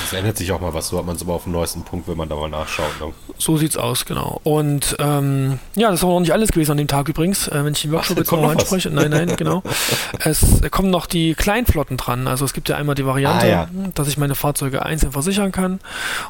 Es 0.06 0.14
ändert 0.14 0.38
sich 0.38 0.52
auch 0.52 0.62
mal 0.62 0.74
was, 0.74 0.90
so 0.90 1.00
hat 1.00 1.06
man 1.06 1.16
es 1.16 1.24
aber 1.24 1.34
auf 1.34 1.44
dem 1.44 1.54
neuesten 1.54 1.84
Punkt, 1.84 2.08
wenn 2.08 2.16
man 2.16 2.30
da 2.30 2.36
mal 2.36 2.50
nachschaut. 2.50 3.00
Ne? 3.02 3.12
So 3.40 3.58
sieht's 3.58 3.76
aus, 3.76 4.06
genau. 4.06 4.40
Und 4.44 4.96
ähm, 5.00 5.60
ja, 5.76 5.90
das 5.90 6.04
war 6.04 6.10
noch 6.10 6.20
nicht 6.20 6.32
alles 6.32 6.52
gewesen 6.52 6.72
an 6.72 6.78
dem 6.78 6.88
Tag 6.88 7.10
übrigens, 7.10 7.48
äh, 7.48 7.66
wenn 7.66 7.74
ich 7.74 7.82
den 7.82 7.92
Workshop 7.92 8.18
Ach, 8.18 8.22
jetzt 8.22 8.32
noch 8.32 8.50
anspreche. 8.50 8.92
Nein, 8.92 9.10
nein, 9.10 9.36
genau. 9.36 9.64
es 10.20 10.62
kommen 10.70 10.92
noch 10.92 11.08
die 11.08 11.34
Kleinflotten 11.34 11.98
dran. 11.98 12.28
Also 12.28 12.46
es 12.46 12.54
gibt 12.54 12.70
ja 12.70 12.78
einmal 12.78 12.94
die 12.94 13.06
Variante, 13.06 13.46
ah, 13.46 13.50
ja. 13.50 13.70
dass 13.96 14.08
ich 14.08 14.18
meine 14.18 14.36
Fahrzeuge 14.36 14.86
einzeln 14.86 15.12
versichern 15.12 15.52
kann. 15.52 15.80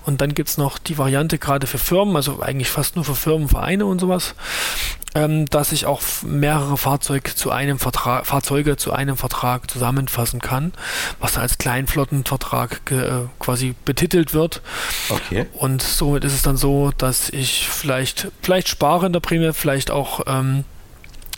Und 0.05 0.21
dann 0.21 0.33
gibt 0.33 0.49
es 0.49 0.57
noch 0.57 0.77
die 0.77 0.97
Variante 0.97 1.37
gerade 1.37 1.67
für 1.67 1.77
Firmen, 1.77 2.15
also 2.15 2.41
eigentlich 2.41 2.69
fast 2.69 2.95
nur 2.95 3.03
für 3.03 3.15
Firmen, 3.15 3.49
Vereine 3.49 3.85
und 3.85 3.99
sowas 3.99 4.35
ähm, 5.15 5.45
dass 5.47 5.71
ich 5.71 5.85
auch 5.85 6.01
mehrere 6.23 6.77
Fahrzeuge 6.77 7.35
zu 7.35 7.51
einem 7.51 7.79
Vertrag, 7.79 8.25
Fahrzeuge 8.25 8.77
zu 8.77 8.91
einem 8.91 9.15
Vertrag 9.15 9.32
zusammenfassen 9.67 10.39
kann, 10.39 10.73
was 11.19 11.33
dann 11.33 11.43
als 11.43 11.57
Kleinflottenvertrag 11.57 12.91
äh, 12.91 13.27
quasi 13.39 13.75
betitelt 13.85 14.33
wird. 14.33 14.61
Okay. 15.09 15.45
Und 15.53 15.81
somit 15.81 16.23
ist 16.23 16.33
es 16.33 16.41
dann 16.41 16.57
so, 16.57 16.91
dass 16.97 17.29
ich 17.29 17.67
vielleicht, 17.69 18.27
vielleicht 18.41 18.69
spare 18.69 19.05
in 19.05 19.13
der 19.13 19.19
Prämie, 19.19 19.53
vielleicht 19.53 19.91
auch 19.91 20.21
ähm, 20.27 20.63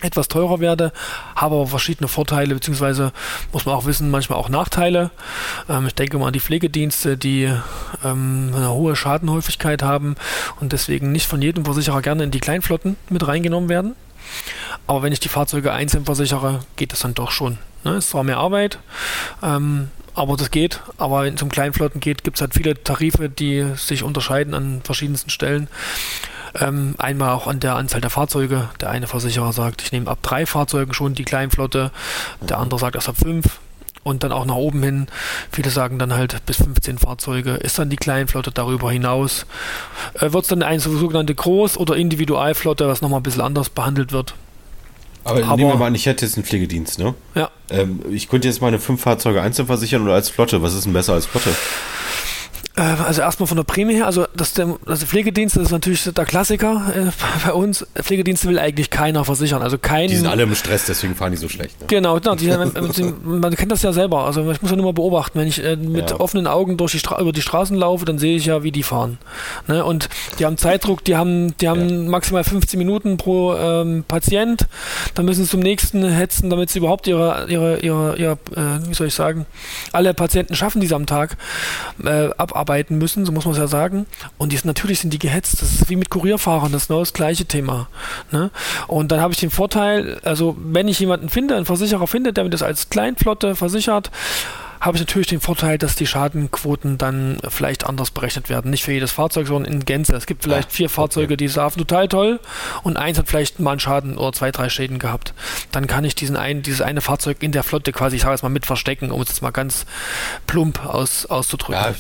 etwas 0.02 0.28
teurer 0.28 0.60
werde, 0.60 0.92
habe 1.36 1.56
aber 1.56 1.68
verschiedene 1.68 2.08
Vorteile, 2.08 2.54
beziehungsweise 2.54 3.12
muss 3.52 3.66
man 3.66 3.76
auch 3.76 3.86
wissen, 3.86 4.12
manchmal 4.12 4.38
auch 4.38 4.50
Nachteile. 4.50 5.12
Ähm, 5.70 5.88
ich 5.88 5.96
denke 5.96 6.18
mal 6.18 6.28
an 6.28 6.34
die 6.34 6.40
Pflegedienste, 6.40 7.18
die 7.18 7.52
ähm, 8.04 8.52
eine 8.56 8.72
hohe 8.72 8.96
Schadenhäufigkeit 8.96 9.84
haben 9.84 10.16
und 10.60 10.74
deswegen 10.74 11.12
nicht 11.12 11.28
von 11.28 11.42
jedem 11.42 11.66
Versicherer 11.66 12.02
gerne 12.02 12.24
in 12.24 12.32
die 12.32 12.40
Kleinflotten 12.40 12.98
mit 13.10 13.28
reingenommen 13.28 13.70
werden. 13.70 13.96
Aber 14.88 15.02
wenn 15.04 15.14
ich 15.14 15.20
die 15.20 15.30
Fahrzeuge 15.30 15.72
einzeln 15.72 16.06
versichere, 16.06 16.60
geht 16.76 16.92
das 16.92 17.00
dann 17.00 17.14
doch 17.14 17.32
schon. 17.32 17.58
Ne? 17.86 17.98
Ist 17.98 18.10
zwar 18.10 18.24
mehr 18.24 18.38
Arbeit, 18.38 18.80
ähm, 19.42 19.90
aber 20.16 20.36
das 20.36 20.52
geht. 20.52 20.82
Aber 20.98 21.24
wenn 21.24 21.36
es 21.36 21.42
um 21.42 21.50
Kleinflotten 21.50 22.02
geht, 22.02 22.24
gibt 22.24 22.38
es 22.38 22.42
halt 22.42 22.54
viele 22.54 22.84
Tarife, 22.84 23.30
die 23.30 23.66
sich 23.76 24.04
unterscheiden 24.04 24.54
an 24.54 24.82
verschiedensten 24.84 25.30
Stellen. 25.30 25.70
Ähm, 26.60 26.96
einmal 26.98 27.30
auch 27.30 27.48
an 27.48 27.60
der 27.60 27.76
Anzahl 27.76 28.02
der 28.02 28.10
Fahrzeuge. 28.10 28.70
Der 28.82 28.90
eine 28.90 29.08
Versicherer 29.08 29.54
sagt, 29.54 29.82
ich 29.82 29.92
nehme 29.92 30.10
ab 30.10 30.20
drei 30.22 30.46
Fahrzeugen 30.46 30.94
schon 30.94 31.14
die 31.14 31.26
Kleinflotte, 31.26 31.92
der 32.42 32.60
andere 32.60 32.80
sagt 32.80 32.96
erst 32.96 33.10
ab 33.10 33.18
fünf 33.18 33.60
und 34.04 34.24
dann 34.24 34.32
auch 34.32 34.46
nach 34.46 34.56
oben 34.56 34.82
hin. 34.84 35.08
Viele 35.52 35.70
sagen 35.70 36.00
dann 36.00 36.14
halt 36.14 36.46
bis 36.46 36.58
15 36.58 37.00
Fahrzeuge 37.00 37.56
ist 37.56 37.78
dann 37.78 37.90
die 37.90 37.96
Kleinflotte. 37.98 38.52
Darüber 38.52 38.92
hinaus 38.92 39.46
äh, 40.14 40.32
wird 40.32 40.44
es 40.44 40.48
dann 40.48 40.64
eine 40.64 40.80
sogenannte 40.80 41.34
Groß- 41.34 41.78
oder 41.78 41.96
Individualflotte, 41.98 42.88
was 42.88 43.02
nochmal 43.02 43.20
ein 43.20 43.24
bisschen 43.24 43.42
anders 43.42 43.70
behandelt 43.70 44.12
wird. 44.12 44.36
Aber, 45.26 45.44
Aber 45.44 45.58
nehmen 45.58 45.72
wir 45.72 45.76
mal 45.76 45.88
an, 45.88 45.96
ich 45.96 46.06
hätte 46.06 46.24
jetzt 46.24 46.38
einen 46.38 46.46
Pflegedienst, 46.46 47.00
ne? 47.00 47.16
Ja. 47.34 47.50
Ähm, 47.72 48.00
ich 48.12 48.30
könnte 48.30 48.48
jetzt 48.48 48.62
meine 48.62 48.78
fünf 48.78 49.02
Fahrzeuge 49.02 49.42
einzeln 49.42 49.66
versichern 49.66 50.04
oder 50.04 50.14
als 50.14 50.30
Flotte. 50.30 50.62
Was 50.62 50.76
ist 50.76 50.86
denn 50.86 50.94
besser 50.94 51.14
als 51.14 51.26
Flotte? 51.26 51.50
Äh, 52.78 52.82
also 52.82 53.22
erstmal 53.22 53.48
von 53.48 53.56
der 53.56 53.64
Prämie 53.64 53.96
her, 53.96 54.06
also 54.06 54.26
das, 54.36 54.54
der, 54.54 54.76
das 54.86 55.04
Pflegedienst 55.04 55.56
ist 55.56 55.72
natürlich 55.72 56.04
der 56.04 56.26
Klassiker 56.26 56.92
äh, 56.94 57.12
bei 57.46 57.54
uns. 57.54 57.88
Pflegedienste 57.96 58.50
will 58.50 58.60
eigentlich 58.60 58.90
keiner 58.90 59.24
versichern. 59.24 59.62
Also 59.62 59.78
kein, 59.78 60.10
die 60.10 60.18
sind 60.18 60.28
alle 60.28 60.44
im 60.44 60.56
Stress, 60.56 60.86
deswegen 60.86 61.16
fahren 61.16 61.32
die 61.32 61.38
so 61.38 61.48
schlecht. 61.48 61.80
Ne? 61.80 61.88
Genau, 61.88 62.20
genau 62.20 62.36
die, 62.36 63.14
man 63.24 63.56
kennt 63.56 63.72
das 63.72 63.82
ja 63.82 63.94
selber. 63.94 64.26
Also 64.26 64.52
ich 64.52 64.62
muss 64.62 64.72
ja 64.72 64.78
nur 64.78 64.88
mal 64.88 64.94
beobachten, 64.94 65.40
wenn 65.40 65.48
ich 65.48 65.64
äh, 65.64 65.78
mit 65.78 66.12
ja. 66.12 66.20
offenen 66.20 66.48
Augen 66.48 66.76
durch 66.76 66.92
die 66.92 67.02
über 67.20 67.32
die 67.32 67.42
Straßen 67.42 67.78
laufe, 67.78 68.04
dann 68.04 68.20
sehe 68.20 68.36
ich 68.36 68.46
ja, 68.46 68.64
wie 68.64 68.72
die 68.72 68.84
fahren. 68.84 69.20
Ne? 69.68 69.86
Und 69.86 70.10
die 70.40 70.46
haben 70.46 70.58
Zeitdruck, 70.58 71.04
die 71.06 71.16
haben, 71.16 71.56
die 71.58 71.70
haben 71.70 71.90
ja. 71.90 72.10
maximal 72.10 72.44
15 72.44 72.78
Minuten 72.78 73.16
pro 73.18 73.56
ähm, 73.56 74.04
Patient. 74.08 74.68
Dann 75.14 75.26
müssen 75.26 75.46
sie 75.46 75.50
zum 75.50 75.62
nächsten 75.62 76.04
hetzen, 76.04 76.50
damit 76.50 76.70
sie 76.70 76.80
überhaupt 76.80 77.08
ihre, 77.08 77.46
ihre, 77.48 77.80
ihre, 77.80 78.18
ihre 78.18 78.34
äh, 78.56 78.90
wie 78.90 78.94
soll 78.94 79.08
ich 79.08 79.14
sagen, 79.14 79.46
alle 79.94 80.14
Patienten 80.14 80.56
schaffen, 80.56 80.82
die 80.82 80.88
sie 80.88 80.96
am 80.96 81.06
Tag 81.06 81.38
äh, 82.04 82.30
abarbeiten 82.38 82.65
arbeiten 82.66 82.98
müssen, 82.98 83.26
so 83.26 83.32
muss 83.32 83.46
man 83.46 83.54
es 83.54 83.60
ja 83.60 83.68
sagen. 83.68 84.08
Und 84.40 84.52
die, 84.52 84.60
natürlich 84.64 85.00
sind 85.00 85.14
die 85.14 85.20
gehetzt. 85.20 85.62
Das 85.62 85.72
ist 85.72 85.90
wie 85.90 85.96
mit 85.96 86.10
Kurierfahrern, 86.10 86.72
das 86.72 86.84
ist 86.84 86.88
genau 86.88 87.00
das 87.02 87.14
gleiche 87.14 87.46
Thema. 87.46 87.88
Ne? 88.32 88.50
Und 88.88 89.12
dann 89.12 89.22
habe 89.22 89.34
ich 89.34 89.40
den 89.40 89.52
Vorteil, 89.52 90.20
also 90.24 90.58
wenn 90.60 90.88
ich 90.88 91.00
jemanden 91.00 91.30
finde, 91.30 91.56
einen 91.56 91.66
Versicherer 91.66 92.08
finde, 92.08 92.34
der 92.34 92.44
mir 92.44 92.50
das 92.50 92.64
als 92.64 92.90
Kleinflotte 92.90 93.56
versichert, 93.56 94.10
habe 94.86 94.98
ich 94.98 95.02
natürlich 95.02 95.28
den 95.28 95.40
Vorteil, 95.40 95.78
dass 95.78 95.96
die 95.96 96.06
Schadenquoten 96.06 96.98
dann 96.98 97.40
vielleicht 97.50 97.86
anders 97.86 98.12
berechnet 98.12 98.50
werden. 98.50 98.70
Nicht 98.70 98.84
für 98.84 98.92
jedes 98.92 99.12
Fahrzeug, 99.12 99.48
sondern 99.48 99.74
in 99.74 99.86
Gänze. 99.86 100.16
Es 100.16 100.28
gibt 100.28 100.44
vielleicht 100.44 100.72
vier 100.72 100.90
Fahrzeuge, 100.90 101.38
die 101.38 101.48
laufen 101.48 101.80
total 101.80 102.08
toll 102.08 102.40
und 102.84 102.96
eins 102.96 103.18
hat 103.18 103.28
vielleicht 103.28 103.60
mal 103.60 103.72
einen 103.72 103.80
Schaden 103.80 104.18
oder 104.18 104.32
zwei, 104.34 104.52
drei 104.52 104.70
Schäden 104.70 105.00
gehabt. 105.00 105.34
Dann 105.72 105.88
kann 105.88 106.06
ich 106.06 106.14
diesen 106.14 106.38
einen, 106.38 106.62
dieses 106.62 106.82
eine 106.82 107.02
Fahrzeug 107.02 107.38
in 107.42 107.52
der 107.52 107.64
Flotte 107.64 107.92
quasi, 107.92 108.18
ich 108.18 108.22
sage 108.22 108.36
es 108.36 108.44
mal, 108.44 108.50
mit 108.50 108.66
verstecken, 108.66 109.12
um 109.12 109.22
es 109.22 109.30
jetzt 109.30 109.42
mal 109.42 109.52
ganz 109.52 109.86
plump 110.46 110.86
aus, 110.86 111.26
auszudrücken. 111.26 111.82
Ja, 111.82 111.96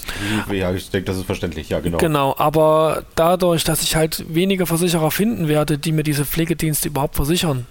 ich, 0.52 0.54
ja, 0.54 0.71
ich 0.71 0.89
denke, 0.91 1.06
das 1.06 1.17
ist 1.17 1.26
verständlich, 1.26 1.69
ja, 1.69 1.80
genau. 1.80 1.98
Genau, 1.98 2.36
aber 2.38 3.04
dadurch, 3.15 3.63
dass 3.63 3.82
ich 3.82 3.95
halt 3.95 4.24
wenige 4.28 4.67
Versicherer 4.67 5.10
finden 5.10 5.48
werde, 5.48 5.80
die 5.80 5.91
mir 5.91 6.04
diese 6.04 6.26
Pflegedienste 6.26 6.89
überhaupt 6.89 7.15
versichern, 7.15 7.65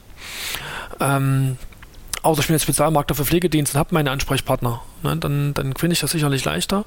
ähm, 1.01 1.57
außer 2.25 2.41
ich 2.41 2.47
bin 2.47 2.55
jetzt 2.55 2.63
Spezialmakler 2.63 3.15
für 3.15 3.25
Pflegedienste 3.25 3.77
und 3.77 3.81
habe 3.81 3.95
meine 3.95 4.11
Ansprechpartner 4.11 4.83
ne, 5.05 5.17
dann, 5.17 5.55
dann 5.55 5.77
finde 5.77 5.93
ich 5.93 6.01
das 6.01 6.11
sicherlich 6.11 6.45
leichter. 6.45 6.85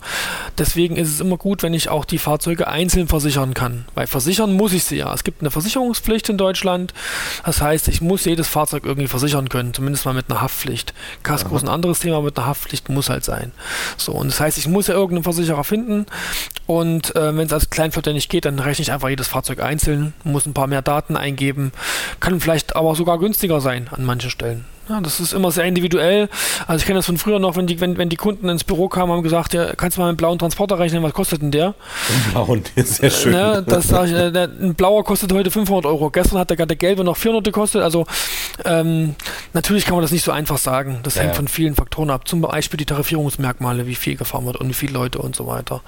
Deswegen 0.58 0.98
ist 0.98 1.10
es 1.10 1.20
immer 1.22 1.38
gut, 1.38 1.64
wenn 1.64 1.74
ich 1.74 1.90
auch 1.90 2.04
die 2.04 2.18
Fahrzeuge 2.18 2.68
einzeln 2.68 3.08
versichern 3.08 3.54
kann. 3.54 3.86
Weil 3.96 4.08
versichern 4.08 4.52
muss 4.52 4.74
ich 4.74 4.84
sie 4.84 4.98
ja. 4.98 5.14
Es 5.14 5.24
gibt 5.24 5.42
eine 5.42 5.52
Versicherungspflicht 5.52 6.28
in 6.30 6.38
Deutschland. 6.38 6.94
Das 7.46 7.62
heißt, 7.62 7.88
ich 7.88 8.02
muss 8.02 8.26
jedes 8.26 8.48
Fahrzeug 8.48 8.84
irgendwie 8.86 9.08
versichern 9.08 9.48
können, 9.48 9.74
zumindest 9.74 10.06
mal 10.06 10.14
mit 10.14 10.30
einer 10.30 10.42
Haftpflicht. 10.42 10.94
Kasko 11.24 11.56
ist 11.56 11.64
ein 11.64 11.70
anderes 11.70 12.00
Thema, 12.00 12.22
mit 12.22 12.38
einer 12.38 12.48
Haftpflicht 12.48 12.90
muss 12.90 13.10
halt 13.10 13.24
sein. 13.24 13.52
So, 13.96 14.12
und 14.14 14.32
das 14.32 14.40
heißt, 14.40 14.58
ich 14.58 14.68
muss 14.68 14.88
ja 14.88 14.96
irgendeinen 14.96 15.24
Versicherer 15.24 15.64
finden. 15.64 16.08
Und 16.66 17.16
äh, 17.16 17.36
wenn 17.38 17.46
es 17.46 17.54
als 17.54 17.70
Kleinflotte 17.70 18.12
nicht 18.14 18.30
geht, 18.30 18.46
dann 18.46 18.60
rechne 18.60 18.82
ich 18.82 18.92
einfach 18.92 19.10
jedes 19.10 19.28
Fahrzeug 19.28 19.62
einzeln, 19.62 20.14
muss 20.24 20.46
ein 20.46 20.54
paar 20.54 20.68
mehr 20.68 20.82
Daten 20.82 21.16
eingeben, 21.16 21.72
kann 22.20 22.42
vielleicht 22.42 22.76
aber 22.76 22.96
sogar 22.96 23.20
günstiger 23.20 23.62
sein 23.62 23.88
an 23.92 24.04
manchen 24.04 24.30
Stellen. 24.30 24.66
Ja, 24.90 25.02
das 25.02 25.20
ist 25.20 25.34
immer 25.34 25.52
sehr 25.52 25.66
individuell. 25.66 26.30
Also 26.68 26.82
ich 26.82 26.86
kenne 26.86 27.00
das 27.00 27.06
von 27.06 27.18
früher 27.18 27.40
noch, 27.40 27.56
wenn 27.56 27.68
die, 27.68 27.80
wenn, 27.80 27.98
wenn 27.98 28.10
die 28.10 28.16
Kunden 28.16 28.50
ins 28.50 28.64
Büro 28.64 28.88
kamen, 28.88 29.12
haben 29.12 29.24
gesagt, 29.24 29.54
ja, 29.54 29.76
kannst 29.76 29.98
du 29.98 30.02
mal 30.02 30.08
einen 30.10 30.18
blauen 30.18 30.40
Transporter 30.40 30.80
rechnen, 30.80 31.04
was 31.04 31.14
kostet 31.14 31.42
denn 31.42 31.52
der? 31.52 31.68
Ein 31.68 32.32
blauen, 32.32 32.64
ist 32.76 32.96
sehr 33.02 33.10
schön. 33.10 33.32
Ne, 33.32 33.64
das 33.68 33.92
äh, 33.92 34.48
ein 34.62 34.76
blauer 34.76 35.04
kostet 35.04 35.32
heute 35.34 35.52
500 35.52 35.86
Euro. 35.86 36.10
Gestern 36.10 36.40
hat 36.40 36.50
der, 36.50 36.66
der 36.66 36.76
gelbe 36.76 37.04
noch 37.04 37.18
400 37.18 37.44
gekostet. 37.44 37.82
Also 37.82 38.06
Ähm, 38.66 39.16
natürlich 39.54 39.86
kann 39.86 39.96
man 39.96 40.02
das 40.02 40.12
nicht 40.12 40.24
so 40.24 40.32
einfach 40.32 40.58
sagen. 40.58 41.00
Das 41.04 41.16
Ja, 41.16 41.24
hängt 41.24 41.36
von 41.36 41.48
vielen 41.48 41.76
Faktoren 41.76 42.10
ab. 42.10 42.28
Zum 42.28 42.42
Beispiel 42.42 42.78
die 42.78 42.86
Tarifierungsmerkmale, 42.86 43.86
wie 43.88 43.96
viel 43.96 44.16
gefahren 44.16 44.46
wird 44.46 44.58
und 44.58 44.70
wie 44.70 44.74
viele 44.74 44.94
Leute 44.94 45.20
und 45.20 45.36
so 45.36 45.48
weiter. 45.48 45.82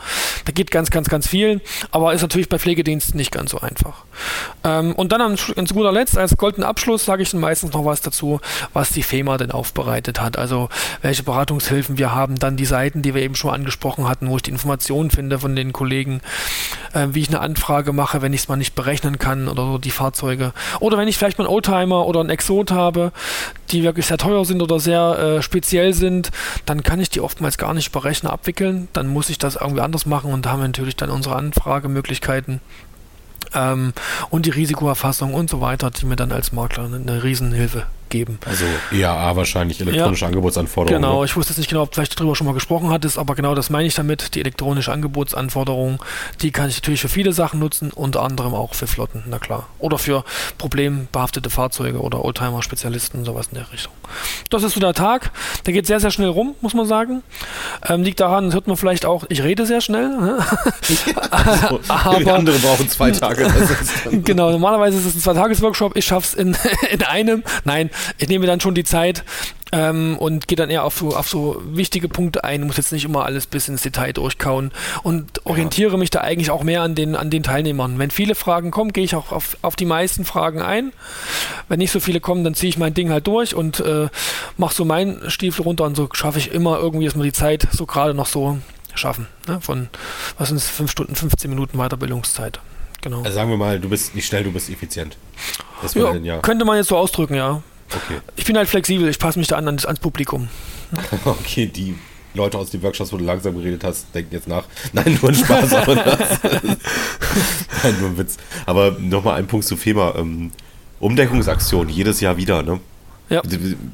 Da 0.45 0.51
geht 0.51 0.69
ganz, 0.71 0.91
ganz, 0.91 1.09
ganz 1.09 1.27
viel, 1.27 1.62
aber 1.91 2.13
ist 2.13 2.21
natürlich 2.21 2.49
bei 2.49 2.59
Pflegediensten 2.59 3.17
nicht 3.17 3.31
ganz 3.31 3.51
so 3.51 3.59
einfach. 3.59 4.03
Ähm, 4.63 4.93
und 4.93 5.12
dann 5.12 5.35
ganz 5.55 5.73
guter 5.73 5.91
Letzt, 5.91 6.17
als 6.17 6.38
goldenen 6.38 6.67
Abschluss, 6.67 7.05
sage 7.05 7.23
ich 7.23 7.31
dann 7.31 7.39
meistens 7.39 7.73
noch 7.73 7.85
was 7.85 8.01
dazu, 8.01 8.39
was 8.73 8.88
die 8.91 9.04
FEMA 9.04 9.38
denn 9.38 9.52
aufbereitet 9.52 10.21
hat. 10.21 10.38
Also 10.38 10.69
welche 11.02 11.23
Beratungshilfen 11.23 11.97
wir 11.97 12.13
haben, 12.13 12.39
dann 12.39 12.58
die 12.58 12.65
Seiten, 12.65 13.02
die 13.02 13.13
wir 13.13 13.21
eben 13.21 13.36
schon 13.36 13.54
angesprochen 13.54 14.08
hatten, 14.08 14.30
wo 14.30 14.38
ich 14.38 14.43
die 14.43 14.52
Informationen 14.52 15.12
finde 15.12 15.39
von 15.39 15.56
den 15.56 15.73
Kollegen, 15.73 16.21
äh, 16.93 17.08
wie 17.12 17.21
ich 17.21 17.30
eine 17.30 17.39
Anfrage 17.39 17.93
mache, 17.93 18.21
wenn 18.21 18.34
ich 18.34 18.41
es 18.41 18.47
mal 18.47 18.56
nicht 18.56 18.75
berechnen 18.75 19.19
kann 19.19 19.47
oder 19.47 19.63
so 19.63 19.78
die 19.78 19.91
Fahrzeuge. 19.91 20.54
Oder 20.80 20.97
wenn 20.97 21.08
ich 21.08 21.17
vielleicht 21.17 21.38
mal 21.38 21.45
einen 21.45 21.54
Oldtimer 21.54 22.06
oder 22.06 22.19
einen 22.19 22.30
Exot 22.30 22.71
habe, 22.71 23.12
die 23.71 23.84
wirklich 23.84 24.08
sehr 24.08 24.17
teuer 24.17 24.45
sind 24.45 24.62
oder 24.62 24.80
sehr 24.80 25.19
äh, 25.19 25.41
speziell 25.41 25.93
sind, 25.93 26.32
dann 26.65 26.84
kann 26.84 26.99
ich 26.99 27.10
die 27.10 27.21
oftmals 27.21 27.58
gar 27.58 27.73
nicht 27.73 27.89
über 27.89 28.04
Rechner 28.04 28.32
abwickeln. 28.32 28.88
Dann 28.93 29.08
muss 29.08 29.30
ich 29.30 29.38
das 29.38 29.56
irgendwie 29.56 29.82
anders 29.82 30.06
machen 30.06 30.34
und 30.34 30.45
da 30.45 30.52
haben 30.52 30.62
wir 30.62 30.67
natürlich 30.67 30.95
dann 30.95 31.10
unsere 31.10 31.36
Anfragemöglichkeiten 31.36 32.62
ähm, 33.54 33.93
und 34.30 34.45
die 34.45 34.52
Risikoerfassung 34.52 35.34
und 35.34 35.49
so 35.49 35.62
weiter, 35.62 35.91
die 35.91 36.06
mir 36.06 36.15
dann 36.15 36.32
als 36.32 36.52
Makler 36.52 36.86
eine, 36.86 36.97
eine 36.97 37.23
Riesenhilfe 37.23 37.86
geben. 38.10 38.39
Also 38.45 38.65
EAA 38.91 39.36
wahrscheinlich, 39.36 39.80
elektronische 39.82 40.26
Angebotsanforderungen. 40.26 41.02
Genau, 41.02 41.19
ne? 41.19 41.26
ich 41.26 41.36
wusste 41.36 41.52
jetzt 41.52 41.58
nicht 41.58 41.69
genau, 41.69 41.84
ob 41.84 41.91
du 41.91 41.95
vielleicht 41.95 42.19
darüber 42.19 42.36
schon 42.36 42.48
mal 42.48 42.54
gesprochen 42.54 42.89
hattest, 42.89 43.17
aber 43.17 43.36
genau 43.36 43.56
das 43.56 43.69
meine 43.69 43.88
ich 43.88 43.95
damit. 43.95 44.36
Die 44.36 44.39
elektronische 44.39 44.91
Angebotsanforderung, 44.91 46.04
die 46.41 46.52
kann 46.52 46.69
ich 46.69 46.78
natürlich 46.78 47.02
für 47.02 47.10
viele 47.10 47.34
Sachen 47.34 47.60
nutzen, 47.60 47.91
unter 47.91 48.24
anderem 48.24 48.54
auch 48.54 48.74
für 48.74 48.88
Flotten, 48.88 49.24
na 49.28 49.39
klar. 49.39 49.67
Oder 49.80 49.98
für 49.98 50.24
problembehaftete 50.58 51.50
Fahrzeuge 51.50 52.00
oder 52.00 52.24
Oldtimer-Spezialisten, 52.24 53.26
sowas 53.26 53.48
in 53.52 53.56
der 53.56 53.72
Richtung. 53.72 53.93
Das 54.50 54.63
ist 54.63 54.74
so 54.74 54.80
der 54.80 54.93
Tag. 54.93 55.32
Der 55.65 55.74
geht 55.74 55.86
sehr, 55.86 56.00
sehr 56.00 56.12
schnell 56.12 56.30
rum, 56.30 56.56
muss 56.62 56.74
man 56.74 56.86
sagen. 56.86 57.22
Ähm, 57.88 58.04
liegt 58.04 58.19
daran, 58.19 58.45
das 58.45 58.56
hört 58.56 58.67
man 58.67 58.78
vielleicht 58.78 59.06
auch, 59.06 59.26
ich 59.30 59.43
rede 59.43 59.65
sehr 59.65 59.82
schnell. 59.82 60.10
Ne? 60.10 60.39
So, 61.69 61.80
aber- 61.89 62.39
andere 62.39 62.58
brauchen 62.60 62.89
zwei 62.89 63.12
Tage. 63.12 63.48
Genau, 64.12 64.52
normalerweise 64.52 64.98
ist 64.98 65.06
es 65.06 65.15
ein 65.15 65.22
Zwei-Tages-Workshop. 65.22 65.95
Ich 65.95 66.06
schaffe 66.06 66.28
es 66.28 66.34
in, 66.34 66.58
in 66.91 67.04
einem. 67.04 67.43
Nein, 67.63 67.89
ich 68.17 68.27
nehme 68.27 68.45
dann 68.45 68.59
schon 68.59 68.75
die 68.75 68.83
Zeit 68.83 69.23
ähm, 69.71 70.17
und 70.17 70.47
gehe 70.47 70.55
dann 70.55 70.69
eher 70.69 70.83
auf 70.83 70.97
so, 70.97 71.15
auf 71.15 71.27
so 71.27 71.62
wichtige 71.65 72.09
Punkte 72.09 72.43
ein. 72.43 72.62
Muss 72.62 72.77
jetzt 72.77 72.91
nicht 72.91 73.05
immer 73.05 73.25
alles 73.25 73.47
bis 73.47 73.67
ins 73.67 73.81
Detail 73.81 74.13
durchkauen 74.13 74.71
und 75.03 75.45
orientiere 75.45 75.97
mich 75.97 76.09
da 76.09 76.21
eigentlich 76.21 76.51
auch 76.51 76.63
mehr 76.63 76.81
an 76.81 76.95
den, 76.95 77.15
an 77.15 77.29
den 77.29 77.43
Teilnehmern. 77.43 77.99
Wenn 77.99 78.12
viele 78.12 78.35
Fragen 78.35 78.71
kommen, 78.71 78.93
gehe 78.93 79.03
ich 79.03 79.15
auch 79.15 79.31
auf, 79.31 79.57
auf 79.62 79.75
die 79.75 79.85
meisten 79.85 80.25
Fragen 80.25 80.62
ein. 80.62 80.91
Wenn 81.67 81.79
nicht 81.79 81.91
so 81.91 81.99
viele 81.99 82.19
kommen, 82.19 82.43
dann 82.43 82.55
ziehe 82.55 82.69
ich 82.69 82.77
mein 82.77 82.93
Ding 82.93 83.12
halt 83.12 83.27
durch 83.27 83.55
und 83.55 83.79
äh, 83.79 84.07
mache 84.57 84.73
so 84.73 84.85
meinen 84.85 85.29
Stiefel 85.29 85.63
runter 85.63 85.85
und 85.85 85.95
so 85.95 86.09
schaffe 86.13 86.39
ich 86.39 86.51
immer 86.51 86.79
irgendwie, 86.79 87.05
dass 87.05 87.15
wir 87.15 87.23
die 87.23 87.33
Zeit 87.33 87.67
so 87.71 87.85
gerade 87.85 88.13
noch 88.13 88.27
so 88.27 88.57
schaffen. 88.95 89.27
Ne? 89.47 89.62
Von, 89.62 89.89
was 90.38 90.49
sind 90.49 90.57
es, 90.57 90.69
5 90.69 90.91
Stunden, 90.91 91.15
15 91.15 91.49
Minuten 91.49 91.77
Weiterbildungszeit. 91.77 92.59
Genau. 93.01 93.21
Also 93.21 93.31
sagen 93.31 93.49
wir 93.49 93.57
mal, 93.57 93.79
du 93.79 93.89
bist 93.89 94.13
nicht 94.15 94.25
schnell, 94.25 94.43
du 94.43 94.51
bist 94.51 94.69
effizient. 94.69 95.17
Ja, 95.93 96.13
ja. 96.15 96.39
könnte 96.39 96.65
man 96.65 96.77
jetzt 96.77 96.89
so 96.89 96.97
ausdrücken, 96.97 97.35
ja. 97.35 97.62
Okay. 97.89 98.19
Ich 98.36 98.45
bin 98.45 98.58
halt 98.58 98.69
flexibel, 98.69 99.08
ich 99.10 99.19
passe 99.19 99.39
mich 99.39 99.47
da 99.47 99.58
an 99.58 99.65
ans, 99.67 99.86
ans 99.86 99.99
Publikum. 99.99 100.47
Okay, 101.25 101.67
die 101.67 101.95
Leute 102.34 102.58
aus 102.58 102.69
den 102.69 102.82
Workshops, 102.84 103.12
wo 103.12 103.17
du 103.17 103.25
langsam 103.25 103.56
geredet 103.56 103.84
hast, 103.84 104.08
denken 104.13 104.34
jetzt 104.34 104.47
nach. 104.47 104.65
Nein, 104.93 105.17
nur 105.21 105.32
ein 105.32 105.36
Spaß. 105.36 105.73
aber 105.73 105.95
Nein, 107.84 107.95
nur 107.99 108.10
ein 108.10 108.17
Witz. 108.17 108.38
Aber 108.65 108.97
nochmal 108.99 109.36
ein 109.36 109.47
Punkt 109.47 109.65
zu 109.65 109.78
FEMA. 109.78 110.15
Ähm, 110.17 110.52
Umdeckungsaktion, 110.99 111.89
jedes 111.89 112.19
Jahr 112.21 112.38
wieder, 112.38 112.62
ne? 112.62 112.80
Ja. 113.30 113.41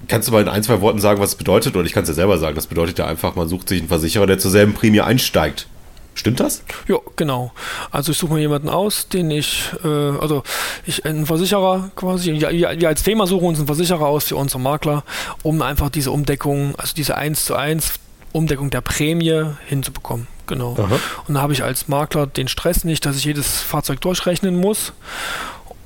Kannst 0.08 0.28
du 0.28 0.32
mal 0.32 0.42
in 0.42 0.48
ein, 0.48 0.64
zwei 0.64 0.80
Worten 0.82 1.00
sagen, 1.00 1.20
was 1.20 1.32
es 1.32 1.36
bedeutet? 1.36 1.76
Oder 1.76 1.86
ich 1.86 1.94
kann 1.94 2.04
es 2.04 2.10
ja 2.10 2.16
selber 2.16 2.38
sagen. 2.38 2.56
Das 2.56 2.68
bedeutet 2.68 2.98
ja 3.00 3.06
einfach, 3.06 3.36
man 3.36 3.50
sucht 3.50 3.68
sich 3.70 3.80
einen 3.80 3.90
Versicherer, 3.90 4.26
der 4.26 4.40
zur 4.40 4.50
selben 4.50 4.74
Prämie 4.74 5.02
einsteigt. 5.02 5.68
Stimmt 6.16 6.40
das? 6.40 6.64
Ja, 6.88 6.98
genau. 7.18 7.52
Also 7.92 8.14
ich 8.14 8.18
suche 8.18 8.34
mir 8.34 8.40
jemanden 8.40 8.70
aus, 8.70 9.10
den 9.10 9.30
ich, 9.30 9.70
äh, 9.84 9.88
also 9.88 10.44
ich 10.86 11.06
einen 11.06 11.26
Versicherer 11.26 11.92
quasi, 11.96 12.32
ja, 12.32 12.50
ja, 12.50 12.80
wir 12.80 12.88
als 12.88 13.04
Thema 13.04 13.28
suchen 13.28 13.46
uns 13.46 13.58
einen 13.60 13.68
Versicherer 13.68 14.08
aus 14.08 14.24
für 14.26 14.38
unsere 14.38 14.62
Makler, 14.62 15.04
um 15.44 15.62
einfach 15.62 15.90
diese 15.90 16.12
Umdeckung, 16.12 16.74
also 16.78 16.96
diese 16.96 17.16
1 17.16 17.46
zu 17.46 17.56
1 17.56 17.96
Umdeckung 18.32 18.70
der 18.70 18.82
Prämie 18.82 19.44
hinzubekommen. 19.68 20.28
Genau. 20.48 20.76
Aha. 20.78 21.00
Und 21.28 21.36
da 21.36 21.42
habe 21.42 21.54
ich 21.54 21.64
als 21.64 21.88
Makler 21.88 22.28
den 22.28 22.48
Stress 22.48 22.84
nicht, 22.84 23.06
dass 23.06 23.18
ich 23.18 23.26
jedes 23.26 23.62
Fahrzeug 23.62 24.02
durchrechnen 24.02 24.56
muss. 24.56 24.94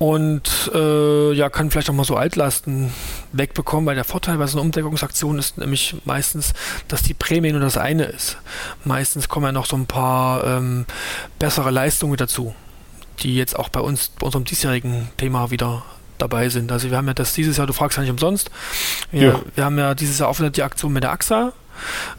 Und 0.00 0.70
äh, 0.74 1.32
ja, 1.34 1.50
kann 1.50 1.70
vielleicht 1.70 1.90
auch 1.90 1.94
mal 1.94 2.04
so 2.06 2.16
Altlasten 2.16 2.90
wegbekommen, 3.32 3.84
weil 3.84 3.96
der 3.96 4.04
Vorteil 4.04 4.38
bei 4.38 4.46
so 4.46 4.56
einer 4.56 4.64
Umdeckungsaktion 4.64 5.38
ist 5.38 5.58
nämlich 5.58 5.94
meistens, 6.06 6.54
dass 6.88 7.02
die 7.02 7.12
Prämie 7.12 7.52
nur 7.52 7.60
das 7.60 7.76
eine 7.76 8.04
ist. 8.04 8.38
Meistens 8.84 9.28
kommen 9.28 9.44
ja 9.44 9.52
noch 9.52 9.66
so 9.66 9.76
ein 9.76 9.84
paar 9.84 10.42
ähm, 10.44 10.86
bessere 11.38 11.70
Leistungen 11.70 12.16
dazu, 12.16 12.54
die 13.18 13.36
jetzt 13.36 13.58
auch 13.58 13.68
bei 13.68 13.80
uns, 13.80 14.08
bei 14.18 14.24
unserem 14.24 14.46
diesjährigen 14.46 15.10
Thema 15.18 15.50
wieder 15.50 15.82
dabei 16.16 16.48
sind. 16.48 16.72
Also 16.72 16.90
wir 16.90 16.96
haben 16.96 17.06
ja 17.06 17.12
das 17.12 17.34
dieses 17.34 17.58
Jahr, 17.58 17.66
du 17.66 17.74
fragst 17.74 17.98
ja 17.98 18.02
nicht 18.02 18.10
umsonst, 18.10 18.50
wir, 19.10 19.28
Ja. 19.28 19.40
wir 19.54 19.64
haben 19.66 19.78
ja 19.78 19.94
dieses 19.94 20.18
Jahr 20.18 20.30
auch 20.30 20.38
die 20.40 20.62
Aktion 20.62 20.94
mit 20.94 21.02
der 21.02 21.12
AXA. 21.12 21.52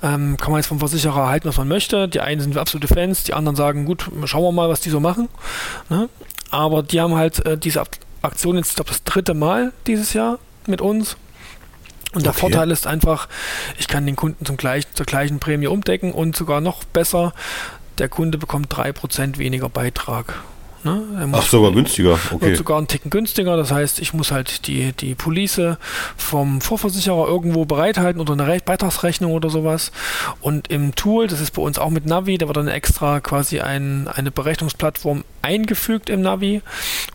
Ähm, 0.04 0.38
kann 0.38 0.52
man 0.52 0.60
jetzt 0.60 0.68
vom 0.68 0.80
Versicherer 0.80 1.28
halten, 1.28 1.48
was 1.48 1.58
man 1.58 1.68
möchte. 1.68 2.08
Die 2.08 2.20
einen 2.20 2.42
sind 2.42 2.58
absolute 2.58 2.88
Fans, 2.88 3.24
die 3.24 3.34
anderen 3.34 3.56
sagen, 3.56 3.86
gut, 3.86 4.10
schauen 4.26 4.44
wir 4.44 4.52
mal, 4.52 4.70
was 4.70 4.82
die 4.82 4.90
so 4.90 5.00
machen. 5.00 5.30
Ne? 5.90 6.10
Aber 6.52 6.84
die 6.84 7.02
haben 7.02 7.16
halt 7.16 7.44
äh, 7.46 7.58
diese 7.58 7.82
Ak- 7.82 7.98
Aktion 8.22 8.58
jetzt, 8.58 8.70
ich 8.70 8.76
glaube, 8.76 8.90
das 8.92 9.04
dritte 9.04 9.34
Mal 9.34 9.74
dieses 9.88 10.14
Jahr 10.14 10.38
mit 10.68 10.82
uns. 10.82 11.18
Und 12.14 12.24
der 12.26 12.32
Okay. 12.32 12.42
Vorteil 12.42 12.72
ist 12.72 12.86
einfach, 12.86 13.28
ich 13.80 13.88
kann 13.88 14.06
den 14.06 14.16
Kunden 14.18 14.46
zum 14.46 14.58
gleich, 14.58 14.86
zur 14.94 15.06
gleichen 15.06 15.40
Prämie 15.40 15.68
umdecken 15.68 16.12
und 16.12 16.36
sogar 16.36 16.60
noch 16.62 16.84
besser, 16.84 17.34
der 17.98 18.10
Kunde 18.10 18.38
bekommt 18.38 18.72
3% 18.74 19.38
weniger 19.38 19.70
Beitrag. 19.70 20.36
Ne? 20.84 21.30
Ach, 21.34 21.44
sogar 21.44 21.72
günstiger. 21.72 22.18
Okay. 22.32 22.56
sogar 22.56 22.78
einen 22.78 22.88
Ticken 22.88 23.12
günstiger. 23.12 23.56
Das 23.56 23.72
heißt, 23.72 24.00
ich 24.00 24.14
muss 24.14 24.32
halt 24.32 24.68
die, 24.68 24.94
die 24.94 25.14
Police 25.16 25.78
vom 26.18 26.62
Vorversicherer 26.62 27.28
irgendwo 27.28 27.66
bereithalten 27.66 28.20
oder 28.20 28.34
eine 28.34 28.48
Re 28.48 28.60
Beitragsrechnung 28.64 29.32
oder 29.32 29.50
sowas. 29.50 29.92
Und 30.40 30.70
im 30.70 30.96
Tool, 30.96 31.28
das 31.28 31.40
ist 31.40 31.52
bei 31.52 31.62
uns 31.62 31.78
auch 31.78 31.90
mit 31.90 32.06
Navi, 32.06 32.38
da 32.38 32.48
wird 32.48 32.58
dann 32.58 32.68
extra 32.68 33.20
quasi 33.20 33.60
ein, 33.60 34.08
eine 34.08 34.32
Berechnungsplattform 34.32 35.24
eingefügt 35.42 36.10
im 36.10 36.22
Navi, 36.22 36.62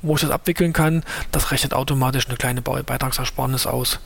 wo 0.03 0.15
ich 0.15 0.21
das 0.21 0.31
abwickeln 0.31 0.73
kann. 0.73 1.03
Das 1.33 1.51
rechnet 1.51 1.75
automatisch 1.75 2.29
eine 2.29 2.37
kleine 2.37 2.63
Beitragsersparnis 2.63 3.67
aus. 3.67 4.01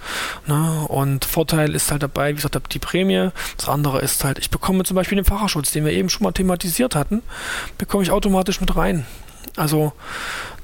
Ne? 0.46 0.86
Und 0.88 1.24
Vorteil 1.24 1.74
ist 1.74 1.90
halt 1.90 2.02
dabei, 2.02 2.30
wie 2.30 2.36
gesagt, 2.36 2.56
die 2.74 2.78
Prämie. 2.78 3.30
Das 3.56 3.68
andere 3.68 4.00
ist 4.00 4.24
halt, 4.24 4.38
ich 4.38 4.50
bekomme 4.50 4.84
zum 4.84 4.94
Beispiel 4.94 5.16
den 5.16 5.24
Fahrerschutz, 5.24 5.70
den 5.70 5.84
wir 5.84 5.92
eben 5.92 6.08
schon 6.08 6.24
mal 6.24 6.32
thematisiert 6.32 6.94
hatten, 6.94 7.22
bekomme 7.78 8.02
ich 8.02 8.10
automatisch 8.10 8.60
mit 8.60 8.74
rein. 8.76 9.04
Also 9.56 9.92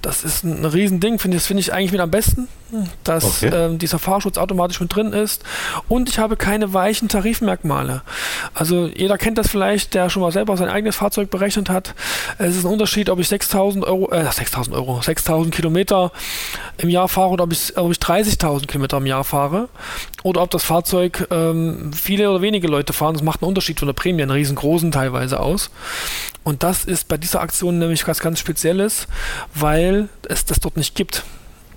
das 0.02 0.22
ist 0.22 0.44
ein 0.44 0.64
Riesending, 0.64 1.18
finde 1.18 1.36
ich, 1.36 1.42
das 1.42 1.46
finde 1.48 1.62
ich 1.62 1.72
eigentlich 1.72 1.90
mit 1.90 2.00
am 2.00 2.10
besten, 2.12 2.46
dass 3.02 3.42
Okay. 3.42 3.50
ähm, 3.52 3.78
dieser 3.78 3.98
Fahrschutz 3.98 4.38
automatisch 4.38 4.78
mit 4.80 4.94
drin 4.94 5.12
ist. 5.12 5.42
Und 5.88 6.08
ich 6.08 6.20
habe 6.20 6.36
keine 6.36 6.72
weichen 6.72 7.08
Tarifmerkmale. 7.08 8.02
Also 8.54 8.86
jeder 8.86 9.18
kennt 9.18 9.36
das 9.36 9.48
vielleicht, 9.48 9.94
der 9.94 10.08
schon 10.08 10.22
mal 10.22 10.30
selber 10.30 10.56
sein 10.56 10.68
eigenes 10.68 10.94
Fahrzeug 10.96 11.30
berechnet 11.30 11.68
hat. 11.70 11.94
Es 12.38 12.54
ist 12.56 12.64
ein 12.64 12.72
Unterschied, 12.72 13.10
ob 13.10 13.18
ich 13.18 13.26
6.000 13.26 13.82
Euro, 13.84 14.12
äh, 14.12 14.22
6.000 14.28 14.74
Euro, 14.74 15.00
6.000 15.00 15.50
Kilometer 15.50 16.12
im 16.78 16.88
Jahr 16.88 17.08
fahre 17.08 17.30
oder 17.30 17.44
ob 17.44 17.52
ich, 17.52 17.76
ob 17.76 17.90
ich 17.90 17.98
30.000 17.98 18.66
Kilometer 18.68 18.98
im 18.98 19.06
Jahr 19.06 19.24
fahre. 19.24 19.68
Oder 20.22 20.42
ob 20.42 20.50
das 20.50 20.62
Fahrzeug 20.62 21.26
ähm, 21.32 21.92
viele 21.92 22.30
oder 22.30 22.42
wenige 22.42 22.68
Leute 22.68 22.92
fahren. 22.92 23.14
Das 23.14 23.22
macht 23.24 23.42
einen 23.42 23.48
Unterschied 23.48 23.80
von 23.80 23.86
der 23.86 23.94
Prämie, 23.94 24.22
einen 24.22 24.30
riesengroßen 24.30 24.92
teilweise 24.92 25.40
aus. 25.40 25.70
Und 26.46 26.62
das 26.62 26.84
ist 26.84 27.08
bei 27.08 27.16
dieser 27.16 27.40
Aktion 27.40 27.80
nämlich 27.80 28.06
was 28.06 28.20
ganz 28.20 28.38
Spezielles, 28.38 29.08
weil 29.52 30.08
es 30.28 30.44
das 30.44 30.60
dort 30.60 30.76
nicht 30.76 30.94
gibt. 30.94 31.24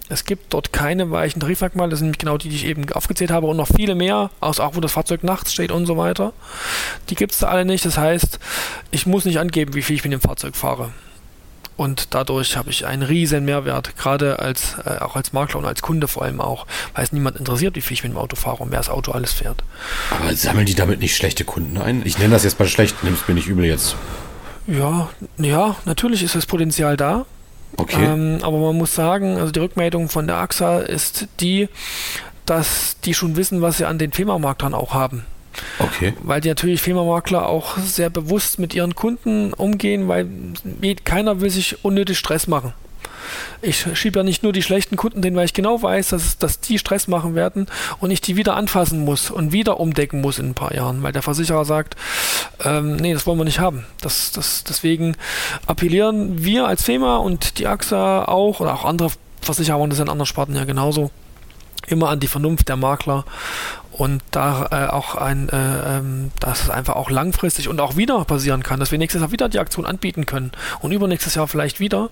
Es 0.09 0.25
gibt 0.25 0.53
dort 0.53 0.71
keine 0.71 1.09
weichen 1.09 1.39
Tarifmerkmale, 1.39 1.89
das 1.89 1.97
sind 1.97 2.05
nämlich 2.05 2.19
genau 2.19 2.37
die, 2.37 2.49
die 2.49 2.55
ich 2.55 2.65
eben 2.65 2.87
aufgezählt 2.93 3.31
habe 3.31 3.47
und 3.47 3.57
noch 3.57 3.67
viele 3.75 3.95
mehr, 3.95 4.29
aus 4.39 4.59
auch 4.59 4.75
wo 4.75 4.79
das 4.79 4.91
Fahrzeug 4.91 5.23
nachts 5.23 5.53
steht 5.53 5.71
und 5.71 5.87
so 5.87 5.97
weiter. 5.97 6.33
Die 7.09 7.15
gibt 7.15 7.31
es 7.31 7.39
da 7.39 7.47
alle 7.47 7.65
nicht. 7.65 7.83
Das 7.83 7.97
heißt, 7.97 8.37
ich 8.91 9.07
muss 9.07 9.25
nicht 9.25 9.39
angeben, 9.39 9.73
wie 9.73 9.81
viel 9.81 9.95
ich 9.95 10.03
mit 10.03 10.13
dem 10.13 10.21
Fahrzeug 10.21 10.55
fahre. 10.55 10.91
Und 11.75 12.13
dadurch 12.13 12.55
habe 12.55 12.69
ich 12.69 12.85
einen 12.85 13.01
riesen 13.01 13.45
Mehrwert, 13.45 13.97
gerade 13.97 14.37
als, 14.37 14.75
äh, 14.85 14.99
auch 14.99 15.15
als 15.15 15.33
Makler 15.33 15.61
und 15.61 15.65
als 15.65 15.81
Kunde 15.81 16.07
vor 16.07 16.21
allem 16.21 16.41
auch, 16.41 16.67
weil 16.93 17.05
es 17.05 17.11
niemand 17.11 17.37
interessiert, 17.37 17.75
wie 17.75 17.81
viel 17.81 17.95
ich 17.95 18.03
mit 18.03 18.11
dem 18.11 18.19
Auto 18.19 18.35
fahre 18.35 18.61
und 18.61 18.69
wer 18.69 18.77
das 18.77 18.89
Auto 18.89 19.13
alles 19.13 19.33
fährt. 19.33 19.63
Aber 20.11 20.31
sammeln 20.35 20.67
die 20.67 20.75
damit 20.75 20.99
nicht 20.99 21.15
schlechte 21.15 21.43
Kunden 21.43 21.79
ein? 21.79 22.05
Ich 22.05 22.19
nenne 22.19 22.35
das 22.35 22.43
jetzt 22.43 22.59
mal 22.59 22.67
schlecht, 22.67 23.03
nimm's 23.03 23.27
mir 23.27 23.33
nicht 23.33 23.47
übel 23.47 23.65
jetzt. 23.65 23.95
Ja, 24.69 25.09
ja, 25.37 25.75
natürlich 25.85 26.23
ist 26.23 26.35
das 26.35 26.45
Potenzial 26.45 26.95
da. 26.97 27.25
Okay. 27.77 28.03
Ähm, 28.03 28.39
aber 28.41 28.57
man 28.57 28.77
muss 28.77 28.93
sagen, 28.93 29.37
also 29.37 29.51
die 29.51 29.59
Rückmeldung 29.59 30.09
von 30.09 30.27
der 30.27 30.37
AXA 30.37 30.79
ist 30.79 31.27
die, 31.39 31.69
dass 32.45 32.97
die 33.05 33.13
schon 33.13 33.35
wissen, 33.35 33.61
was 33.61 33.77
sie 33.77 33.85
an 33.85 33.97
den 33.97 34.11
FEMA-Maklern 34.11 34.73
auch 34.73 34.93
haben. 34.93 35.25
okay. 35.79 36.13
Weil 36.21 36.41
die 36.41 36.49
natürlich 36.49 36.81
FEMA-Makler 36.81 37.47
auch 37.47 37.77
sehr 37.77 38.09
bewusst 38.09 38.59
mit 38.59 38.73
ihren 38.73 38.95
Kunden 38.95 39.53
umgehen, 39.53 40.07
weil 40.07 40.27
keiner 41.03 41.41
will 41.41 41.49
sich 41.49 41.83
unnötig 41.83 42.17
Stress 42.17 42.47
machen. 42.47 42.73
Ich 43.61 43.85
schiebe 43.93 44.19
ja 44.19 44.23
nicht 44.23 44.43
nur 44.43 44.53
die 44.53 44.63
schlechten 44.63 44.95
Kunden 44.95 45.21
hin, 45.23 45.35
weil 45.35 45.45
ich 45.45 45.53
genau 45.53 45.81
weiß, 45.81 46.09
dass, 46.09 46.37
dass 46.37 46.59
die 46.59 46.79
Stress 46.79 47.07
machen 47.07 47.35
werden 47.35 47.67
und 47.99 48.11
ich 48.11 48.21
die 48.21 48.35
wieder 48.35 48.55
anfassen 48.55 49.03
muss 49.05 49.31
und 49.31 49.51
wieder 49.51 49.79
umdecken 49.79 50.21
muss 50.21 50.39
in 50.39 50.49
ein 50.49 50.53
paar 50.53 50.73
Jahren, 50.73 51.03
weil 51.03 51.11
der 51.11 51.21
Versicherer 51.21 51.65
sagt, 51.65 51.95
ähm, 52.63 52.95
nee, 52.95 53.13
das 53.13 53.25
wollen 53.25 53.37
wir 53.37 53.45
nicht 53.45 53.59
haben. 53.59 53.85
Das, 54.01 54.31
das, 54.31 54.63
deswegen 54.63 55.15
appellieren 55.67 56.43
wir 56.43 56.67
als 56.67 56.83
FEMA 56.83 57.17
und 57.17 57.59
die 57.59 57.67
AXA 57.67 58.25
auch 58.25 58.59
oder 58.59 58.73
auch 58.73 58.85
andere 58.85 59.11
Versicherer 59.41 59.79
und 59.79 59.91
das 59.91 59.99
in 59.99 60.09
anderen 60.09 60.25
Sparten 60.25 60.55
ja 60.55 60.65
genauso 60.65 61.11
immer 61.87 62.09
an 62.09 62.19
die 62.19 62.27
Vernunft 62.27 62.69
der 62.69 62.75
Makler 62.75 63.25
und 63.99 64.23
da 64.31 64.69
äh, 64.71 64.89
auch 64.89 65.15
ein, 65.15 65.49
äh, 65.49 65.97
ähm, 65.97 66.31
dass 66.39 66.63
es 66.63 66.69
einfach 66.69 66.95
auch 66.95 67.09
langfristig 67.09 67.67
und 67.67 67.81
auch 67.81 67.97
wieder 67.97 68.23
passieren 68.23 68.63
kann, 68.63 68.79
dass 68.79 68.91
wir 68.91 68.97
nächstes 68.97 69.19
Jahr 69.19 69.33
wieder 69.33 69.49
die 69.49 69.59
Aktion 69.59 69.85
anbieten 69.85 70.25
können 70.25 70.51
und 70.79 70.93
übernächstes 70.93 71.35
Jahr 71.35 71.49
vielleicht 71.49 71.81
wieder. 71.81 72.09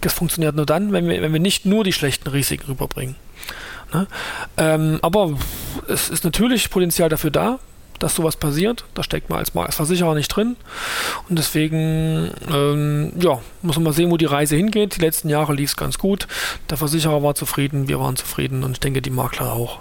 Das 0.00 0.12
funktioniert 0.12 0.56
nur 0.56 0.66
dann, 0.66 0.92
wenn 0.92 1.08
wir, 1.08 1.22
wenn 1.22 1.32
wir 1.32 1.38
nicht 1.38 1.64
nur 1.64 1.84
die 1.84 1.92
schlechten 1.92 2.28
Risiken 2.28 2.66
rüberbringen. 2.66 3.14
Ne? 3.92 4.08
Ähm, 4.56 4.98
aber 5.00 5.38
es 5.86 6.10
ist 6.10 6.24
natürlich 6.24 6.70
Potenzial 6.70 7.08
dafür 7.08 7.30
da, 7.30 7.60
dass 8.00 8.16
sowas 8.16 8.34
passiert. 8.34 8.84
Da 8.94 9.04
steckt 9.04 9.30
man 9.30 9.38
als, 9.38 9.54
als 9.54 9.76
Versicherer 9.76 10.16
nicht 10.16 10.28
drin. 10.28 10.56
Und 11.28 11.38
deswegen, 11.38 12.32
ähm, 12.52 13.12
ja, 13.16 13.40
muss 13.62 13.76
man 13.76 13.84
mal 13.84 13.92
sehen, 13.92 14.10
wo 14.10 14.16
die 14.16 14.24
Reise 14.24 14.56
hingeht. 14.56 14.96
Die 14.96 15.00
letzten 15.00 15.28
Jahre 15.28 15.54
lief 15.54 15.70
es 15.70 15.76
ganz 15.76 15.98
gut. 15.98 16.26
Der 16.68 16.78
Versicherer 16.78 17.22
war 17.22 17.36
zufrieden, 17.36 17.86
wir 17.86 18.00
waren 18.00 18.16
zufrieden 18.16 18.64
und 18.64 18.72
ich 18.72 18.80
denke, 18.80 19.02
die 19.02 19.10
Makler 19.10 19.52
auch. 19.52 19.78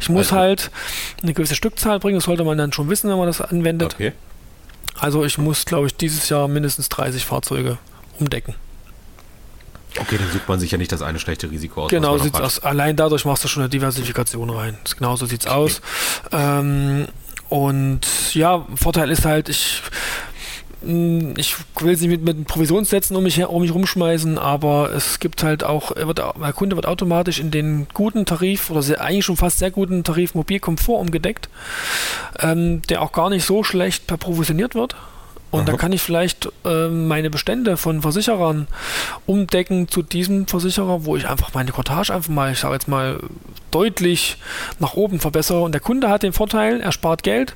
Ich 0.00 0.08
muss 0.08 0.28
also. 0.28 0.36
halt 0.36 0.70
eine 1.22 1.32
gewisse 1.32 1.54
Stückzahl 1.54 1.98
bringen, 1.98 2.16
das 2.16 2.24
sollte 2.24 2.44
man 2.44 2.58
dann 2.58 2.72
schon 2.72 2.88
wissen, 2.88 3.10
wenn 3.10 3.18
man 3.18 3.26
das 3.26 3.40
anwendet. 3.40 3.94
Okay. 3.94 4.12
Also 4.98 5.24
ich 5.24 5.38
muss, 5.38 5.64
glaube 5.64 5.86
ich, 5.86 5.96
dieses 5.96 6.28
Jahr 6.28 6.48
mindestens 6.48 6.88
30 6.88 7.24
Fahrzeuge 7.24 7.78
umdecken. 8.18 8.54
Okay, 9.98 10.16
dann 10.16 10.30
sucht 10.30 10.48
man 10.48 10.58
sich 10.58 10.70
ja 10.70 10.78
nicht 10.78 10.92
das 10.92 11.02
eine 11.02 11.18
schlechte 11.18 11.50
Risiko 11.50 11.84
aus. 11.84 11.90
Genau, 11.90 12.16
sieht's 12.18 12.40
aus. 12.40 12.60
Allein 12.60 12.96
dadurch 12.96 13.24
machst 13.24 13.44
du 13.44 13.48
schon 13.48 13.62
eine 13.62 13.68
Diversifikation 13.68 14.48
rein. 14.50 14.78
Genau 14.96 15.16
so 15.16 15.26
sieht's 15.26 15.46
okay. 15.46 15.54
aus. 15.54 15.80
Ähm, 16.32 17.08
und 17.50 18.34
ja, 18.34 18.66
Vorteil 18.74 19.10
ist 19.10 19.26
halt, 19.26 19.50
ich 19.50 19.82
ich 20.84 21.54
will 21.78 21.96
sie 21.96 22.08
mit, 22.08 22.22
mit 22.22 22.46
Provisionssätzen 22.46 23.16
um 23.16 23.22
mich, 23.22 23.44
um 23.44 23.62
mich 23.62 23.72
rumschmeißen, 23.72 24.38
aber 24.38 24.92
es 24.92 25.20
gibt 25.20 25.42
halt 25.42 25.62
auch, 25.64 25.94
wird, 25.94 26.18
der 26.18 26.52
Kunde 26.52 26.76
wird 26.76 26.86
automatisch 26.86 27.38
in 27.38 27.50
den 27.50 27.86
guten 27.94 28.26
Tarif 28.26 28.70
oder 28.70 28.82
sehr, 28.82 29.00
eigentlich 29.00 29.24
schon 29.24 29.36
fast 29.36 29.58
sehr 29.58 29.70
guten 29.70 30.04
Tarif 30.04 30.34
Mobilkomfort 30.34 31.00
umgedeckt, 31.00 31.48
ähm, 32.40 32.82
der 32.82 33.02
auch 33.02 33.12
gar 33.12 33.30
nicht 33.30 33.44
so 33.44 33.62
schlecht 33.62 34.06
per 34.06 34.16
provisioniert 34.16 34.74
wird. 34.74 34.96
Und 35.52 35.68
da 35.68 35.76
kann 35.76 35.92
ich 35.92 36.00
vielleicht 36.00 36.48
äh, 36.64 36.88
meine 36.88 37.28
Bestände 37.28 37.76
von 37.76 38.00
Versicherern 38.00 38.68
umdecken 39.26 39.86
zu 39.86 40.02
diesem 40.02 40.46
Versicherer, 40.46 41.04
wo 41.04 41.14
ich 41.14 41.28
einfach 41.28 41.52
meine 41.52 41.72
Cottage 41.72 42.14
einfach 42.14 42.30
mal, 42.30 42.52
ich 42.52 42.60
sage 42.60 42.72
jetzt 42.72 42.88
mal, 42.88 43.20
deutlich 43.70 44.38
nach 44.78 44.94
oben 44.94 45.20
verbessere. 45.20 45.60
Und 45.60 45.72
der 45.72 45.82
Kunde 45.82 46.08
hat 46.08 46.22
den 46.22 46.32
Vorteil, 46.32 46.80
er 46.80 46.90
spart 46.90 47.22
Geld 47.22 47.54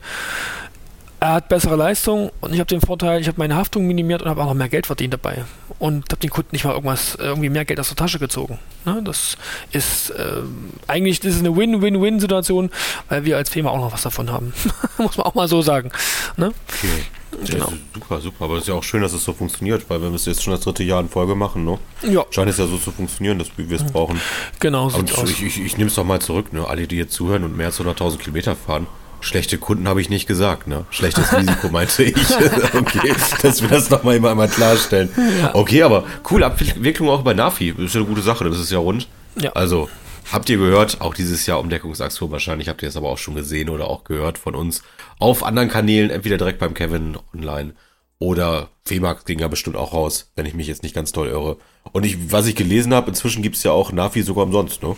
er 1.20 1.34
hat 1.34 1.48
bessere 1.48 1.76
Leistung 1.76 2.30
und 2.40 2.52
ich 2.52 2.60
habe 2.60 2.68
den 2.68 2.80
Vorteil, 2.80 3.20
ich 3.20 3.28
habe 3.28 3.38
meine 3.38 3.56
Haftung 3.56 3.86
minimiert 3.86 4.22
und 4.22 4.28
habe 4.28 4.42
auch 4.42 4.46
noch 4.46 4.54
mehr 4.54 4.68
Geld 4.68 4.86
verdient 4.86 5.14
dabei 5.14 5.44
und 5.78 6.10
habe 6.10 6.20
den 6.20 6.30
Kunden 6.30 6.50
nicht 6.52 6.64
mal 6.64 6.72
irgendwas 6.72 7.16
irgendwie 7.18 7.48
mehr 7.48 7.64
Geld 7.64 7.80
aus 7.80 7.88
der 7.88 7.96
Tasche 7.96 8.18
gezogen. 8.18 8.58
Ne? 8.84 9.00
Das 9.02 9.36
ist 9.72 10.10
äh, 10.10 10.42
eigentlich 10.86 11.20
das 11.20 11.34
ist 11.34 11.40
eine 11.40 11.56
Win-Win-Win-Situation, 11.56 12.70
weil 13.08 13.24
wir 13.24 13.36
als 13.36 13.50
Firma 13.50 13.70
auch 13.70 13.78
noch 13.78 13.92
was 13.92 14.02
davon 14.02 14.30
haben. 14.30 14.52
Muss 14.98 15.16
man 15.16 15.26
auch 15.26 15.34
mal 15.34 15.48
so 15.48 15.62
sagen. 15.62 15.90
Ne? 16.36 16.52
Okay. 16.68 17.04
Genau. 17.44 17.72
super, 17.92 18.20
super. 18.20 18.44
Aber 18.44 18.54
es 18.54 18.62
ist 18.62 18.68
ja 18.68 18.74
auch 18.74 18.82
schön, 18.82 19.02
dass 19.02 19.12
es 19.12 19.24
so 19.24 19.32
funktioniert, 19.32 19.88
weil 19.90 20.00
wir 20.00 20.12
es 20.14 20.24
jetzt 20.24 20.42
schon 20.42 20.52
das 20.52 20.60
dritte 20.60 20.82
Jahr 20.82 21.00
in 21.00 21.08
Folge 21.08 21.34
machen, 21.34 21.64
ne? 21.64 21.78
Ja. 22.02 22.24
Scheint 22.30 22.48
es 22.48 22.56
ja 22.56 22.66
so 22.66 22.78
zu 22.78 22.92
funktionieren, 22.92 23.38
dass 23.38 23.48
wir 23.56 23.70
es 23.70 23.82
mhm. 23.82 23.92
brauchen. 23.92 24.20
Genau, 24.58 24.88
so 24.88 25.02
ich, 25.24 25.42
ich, 25.42 25.60
ich 25.60 25.76
nehme 25.76 25.88
es 25.88 25.96
doch 25.96 26.04
mal 26.04 26.20
zurück, 26.20 26.52
ne? 26.54 26.66
Alle, 26.66 26.86
die 26.86 26.96
jetzt 26.96 27.12
zuhören 27.12 27.44
und 27.44 27.56
mehr 27.56 27.66
als 27.66 27.80
100.000 27.80 28.18
Kilometer 28.18 28.56
fahren, 28.56 28.86
Schlechte 29.20 29.58
Kunden 29.58 29.88
habe 29.88 30.00
ich 30.00 30.10
nicht 30.10 30.26
gesagt, 30.26 30.66
ne? 30.66 30.84
Schlechtes 30.90 31.36
Risiko 31.36 31.68
meinte 31.68 32.04
ich. 32.04 32.16
okay, 32.74 33.14
dass 33.42 33.62
wir 33.62 33.68
das 33.68 33.90
nochmal 33.90 34.16
immer 34.16 34.30
einmal 34.30 34.48
klarstellen. 34.48 35.08
Okay, 35.52 35.82
aber 35.82 36.04
coole 36.22 36.46
Abwicklung 36.46 37.08
auch 37.08 37.22
bei 37.22 37.34
Nafi. 37.34 37.74
Das 37.76 37.86
ist 37.86 37.94
ja 37.94 38.00
eine 38.00 38.08
gute 38.08 38.22
Sache, 38.22 38.44
das 38.44 38.58
ist 38.58 38.70
ja 38.70 38.78
rund. 38.78 39.08
Ja. 39.40 39.52
Also, 39.52 39.88
habt 40.32 40.48
ihr 40.48 40.58
gehört, 40.58 41.00
auch 41.00 41.14
dieses 41.14 41.46
Jahr 41.46 41.60
Umdeckungsaktion, 41.60 42.30
wahrscheinlich 42.30 42.68
habt 42.68 42.82
ihr 42.82 42.88
es 42.88 42.96
aber 42.96 43.08
auch 43.08 43.18
schon 43.18 43.34
gesehen 43.34 43.68
oder 43.68 43.88
auch 43.88 44.04
gehört 44.04 44.38
von 44.38 44.54
uns 44.54 44.82
auf 45.18 45.42
anderen 45.44 45.68
Kanälen, 45.68 46.10
entweder 46.10 46.38
direkt 46.38 46.58
beim 46.58 46.74
Kevin 46.74 47.16
online 47.34 47.74
oder 48.18 48.68
VMAX 48.86 49.24
ging 49.24 49.38
ja 49.38 49.48
bestimmt 49.48 49.76
auch 49.76 49.92
raus, 49.92 50.30
wenn 50.36 50.46
ich 50.46 50.54
mich 50.54 50.66
jetzt 50.66 50.82
nicht 50.82 50.94
ganz 50.94 51.12
toll 51.12 51.28
irre. 51.28 51.56
Und 51.92 52.04
ich, 52.04 52.32
was 52.32 52.46
ich 52.46 52.54
gelesen 52.54 52.92
habe, 52.94 53.08
inzwischen 53.08 53.42
gibt 53.42 53.56
es 53.56 53.62
ja 53.62 53.70
auch 53.72 53.92
Navi 53.92 54.22
sogar 54.22 54.44
umsonst, 54.44 54.82
ne? 54.82 54.96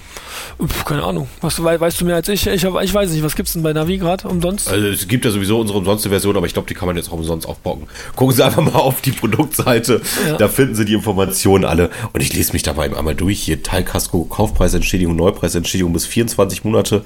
keine 0.85 1.05
Ahnung. 1.05 1.29
Was, 1.40 1.62
weißt 1.62 2.01
du 2.01 2.05
mehr 2.05 2.16
als 2.16 2.29
ich? 2.29 2.46
Ich, 2.46 2.64
hab, 2.64 2.83
ich 2.83 2.92
weiß 2.92 3.11
nicht, 3.11 3.22
was 3.22 3.37
gibt 3.37 3.48
es 3.48 3.53
denn 3.53 3.62
bei 3.62 3.72
Navi 3.72 3.98
gerade 3.98 4.27
umsonst? 4.27 4.68
Also 4.68 4.87
es 4.87 5.07
gibt 5.07 5.24
ja 5.24 5.31
sowieso 5.31 5.61
unsere 5.61 5.79
umsonste 5.79 6.09
Version, 6.09 6.37
aber 6.37 6.46
ich 6.46 6.55
glaube, 6.55 6.66
die 6.66 6.74
kann 6.74 6.87
man 6.87 6.96
jetzt 6.96 7.11
auch 7.11 7.14
umsonst 7.14 7.46
aufbocken. 7.46 7.87
Gucken 8.16 8.35
Sie 8.35 8.44
einfach 8.44 8.62
mal 8.62 8.74
auf 8.74 9.01
die 9.01 9.12
Produktseite, 9.12 10.01
ja. 10.27 10.37
da 10.37 10.48
finden 10.48 10.74
Sie 10.74 10.85
die 10.85 10.94
Informationen 10.94 11.64
alle. 11.64 11.90
Und 12.12 12.22
ich 12.22 12.33
lese 12.33 12.53
mich 12.53 12.62
dabei 12.62 12.85
einmal 12.85 13.14
durch. 13.14 13.40
Hier 13.40 13.62
Teilkasko, 13.62 14.24
Kaufpreisentschädigung, 14.24 15.14
Neupreisentschädigung 15.14 15.92
bis 15.92 16.07
24 16.07 16.64
Monate. 16.64 17.05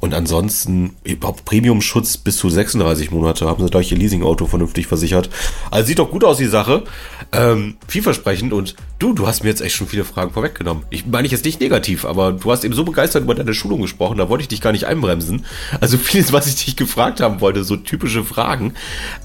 Und 0.00 0.14
ansonsten 0.14 0.96
überhaupt 1.04 1.44
Premiumschutz 1.44 2.16
bis 2.16 2.38
zu 2.38 2.48
36 2.48 3.10
Monate. 3.10 3.46
Haben 3.46 3.62
Sie 3.62 3.70
gleich 3.70 3.92
Ihr 3.92 3.98
Leasingauto 3.98 4.46
vernünftig 4.46 4.86
versichert. 4.86 5.28
Also 5.70 5.88
sieht 5.88 5.98
doch 5.98 6.10
gut 6.10 6.17
aus, 6.24 6.38
die 6.38 6.46
Sache. 6.46 6.84
Ähm, 7.32 7.76
vielversprechend 7.86 8.52
und 8.52 8.74
du, 8.98 9.12
du 9.12 9.26
hast 9.26 9.42
mir 9.42 9.50
jetzt 9.50 9.60
echt 9.60 9.76
schon 9.76 9.86
viele 9.86 10.04
Fragen 10.04 10.32
vorweggenommen. 10.32 10.84
Ich 10.90 11.06
meine 11.06 11.26
ich 11.26 11.32
jetzt 11.32 11.44
nicht 11.44 11.60
negativ, 11.60 12.04
aber 12.04 12.32
du 12.32 12.50
hast 12.50 12.64
eben 12.64 12.74
so 12.74 12.84
begeistert 12.84 13.22
über 13.22 13.34
deine 13.34 13.54
Schulung 13.54 13.82
gesprochen, 13.82 14.18
da 14.18 14.28
wollte 14.28 14.42
ich 14.42 14.48
dich 14.48 14.60
gar 14.60 14.72
nicht 14.72 14.86
einbremsen. 14.86 15.44
Also 15.80 15.98
vieles, 15.98 16.32
was 16.32 16.46
ich 16.46 16.64
dich 16.64 16.76
gefragt 16.76 17.20
haben 17.20 17.40
wollte, 17.40 17.64
so 17.64 17.76
typische 17.76 18.24
Fragen, 18.24 18.74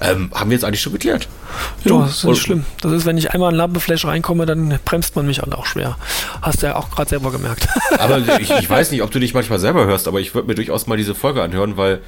ähm, 0.00 0.30
haben 0.34 0.50
wir 0.50 0.56
jetzt 0.56 0.64
eigentlich 0.64 0.80
schon 0.80 0.92
geklärt. 0.92 1.28
Ja, 1.84 2.00
das 2.00 2.18
ist 2.18 2.24
nicht 2.24 2.42
schlimm. 2.42 2.64
Das 2.80 2.92
ist, 2.92 3.06
wenn 3.06 3.16
ich 3.16 3.32
einmal 3.32 3.52
in 3.52 3.56
Lampenflash 3.56 4.04
reinkomme, 4.04 4.46
dann 4.46 4.78
bremst 4.84 5.16
man 5.16 5.26
mich 5.26 5.42
auch 5.42 5.66
schwer. 5.66 5.96
Hast 6.42 6.62
du 6.62 6.66
ja 6.66 6.76
auch 6.76 6.90
gerade 6.90 7.10
selber 7.10 7.30
gemerkt. 7.30 7.68
Aber 7.98 8.18
ich, 8.40 8.50
ich, 8.50 8.70
weiß 8.70 8.90
nicht, 8.90 9.02
ob 9.02 9.10
du 9.10 9.20
dich 9.20 9.34
manchmal 9.34 9.58
selber 9.58 9.86
hörst, 9.86 10.08
aber 10.08 10.20
ich 10.20 10.34
würde 10.34 10.48
mir 10.48 10.54
durchaus 10.54 10.86
mal 10.86 10.96
diese 10.96 11.14
Folge 11.14 11.42
anhören, 11.42 11.76
weil 11.76 12.00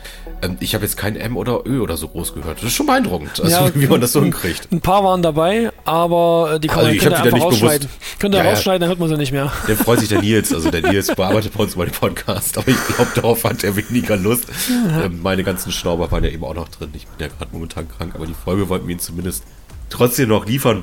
ähm, 0.42 0.57
ich 0.61 0.75
habe 0.75 0.85
jetzt 0.85 0.96
kein 0.96 1.16
M 1.16 1.37
oder 1.37 1.66
Ö 1.66 1.81
oder 1.81 1.96
so 1.96 2.09
groß 2.09 2.35
gehört. 2.35 2.59
Das 2.59 2.64
ist 2.64 2.75
schon 2.75 2.87
beeindruckend, 2.87 3.40
also, 3.40 3.51
ja, 3.51 3.75
wie 3.75 3.87
man 3.87 4.01
das 4.01 4.12
so 4.12 4.22
hinkriegt. 4.22 4.68
Ein 4.76 4.82
paar 4.82 5.02
waren 5.02 5.22
dabei, 5.22 5.72
aber 5.86 6.52
äh, 6.52 6.60
die 6.60 6.68
kann 6.68 6.80
also 6.80 6.90
man, 6.90 6.98
könnt 6.98 7.12
ihr 7.12 7.24
einfach 7.24 7.46
rausschneiden. 7.46 7.88
Könnt 8.18 8.34
ihr 8.34 8.44
ja, 8.44 8.50
rausschneiden, 8.50 8.80
dann 8.80 8.90
hört 8.90 8.98
man 8.98 9.08
sie 9.08 9.16
nicht 9.16 9.32
mehr. 9.32 9.50
Der 9.66 9.74
freut 9.74 10.00
sich 10.00 10.10
der 10.10 10.20
Nils, 10.20 10.52
also 10.52 10.70
der 10.70 10.82
Nils 10.82 11.06
bearbeitet 11.16 11.54
bei 11.56 11.62
uns 11.62 11.76
mal 11.76 11.86
den 11.86 11.94
Podcast, 11.94 12.58
aber 12.58 12.68
ich 12.68 12.86
glaube, 12.88 13.10
darauf 13.14 13.42
hat 13.44 13.64
er 13.64 13.74
weniger 13.74 14.18
Lust. 14.18 14.44
Ja. 14.68 15.04
Ähm, 15.04 15.22
meine 15.22 15.44
ganzen 15.44 15.72
Schnauber 15.72 16.12
waren 16.12 16.24
ja 16.24 16.28
eben 16.28 16.44
auch 16.44 16.52
noch 16.52 16.68
drin. 16.68 16.90
Ich 16.92 17.06
bin 17.06 17.26
ja 17.26 17.28
gerade 17.28 17.50
momentan 17.52 17.88
krank, 17.88 18.14
aber 18.14 18.26
die 18.26 18.34
Folge 18.34 18.68
wollten 18.68 18.86
wir 18.86 18.96
ihn 18.96 18.98
zumindest 18.98 19.44
trotzdem 19.88 20.28
noch 20.28 20.44
liefern. 20.44 20.82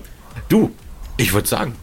Du, 0.49 0.71
ich 1.17 1.31
würde 1.33 1.47
sagen, 1.47 1.75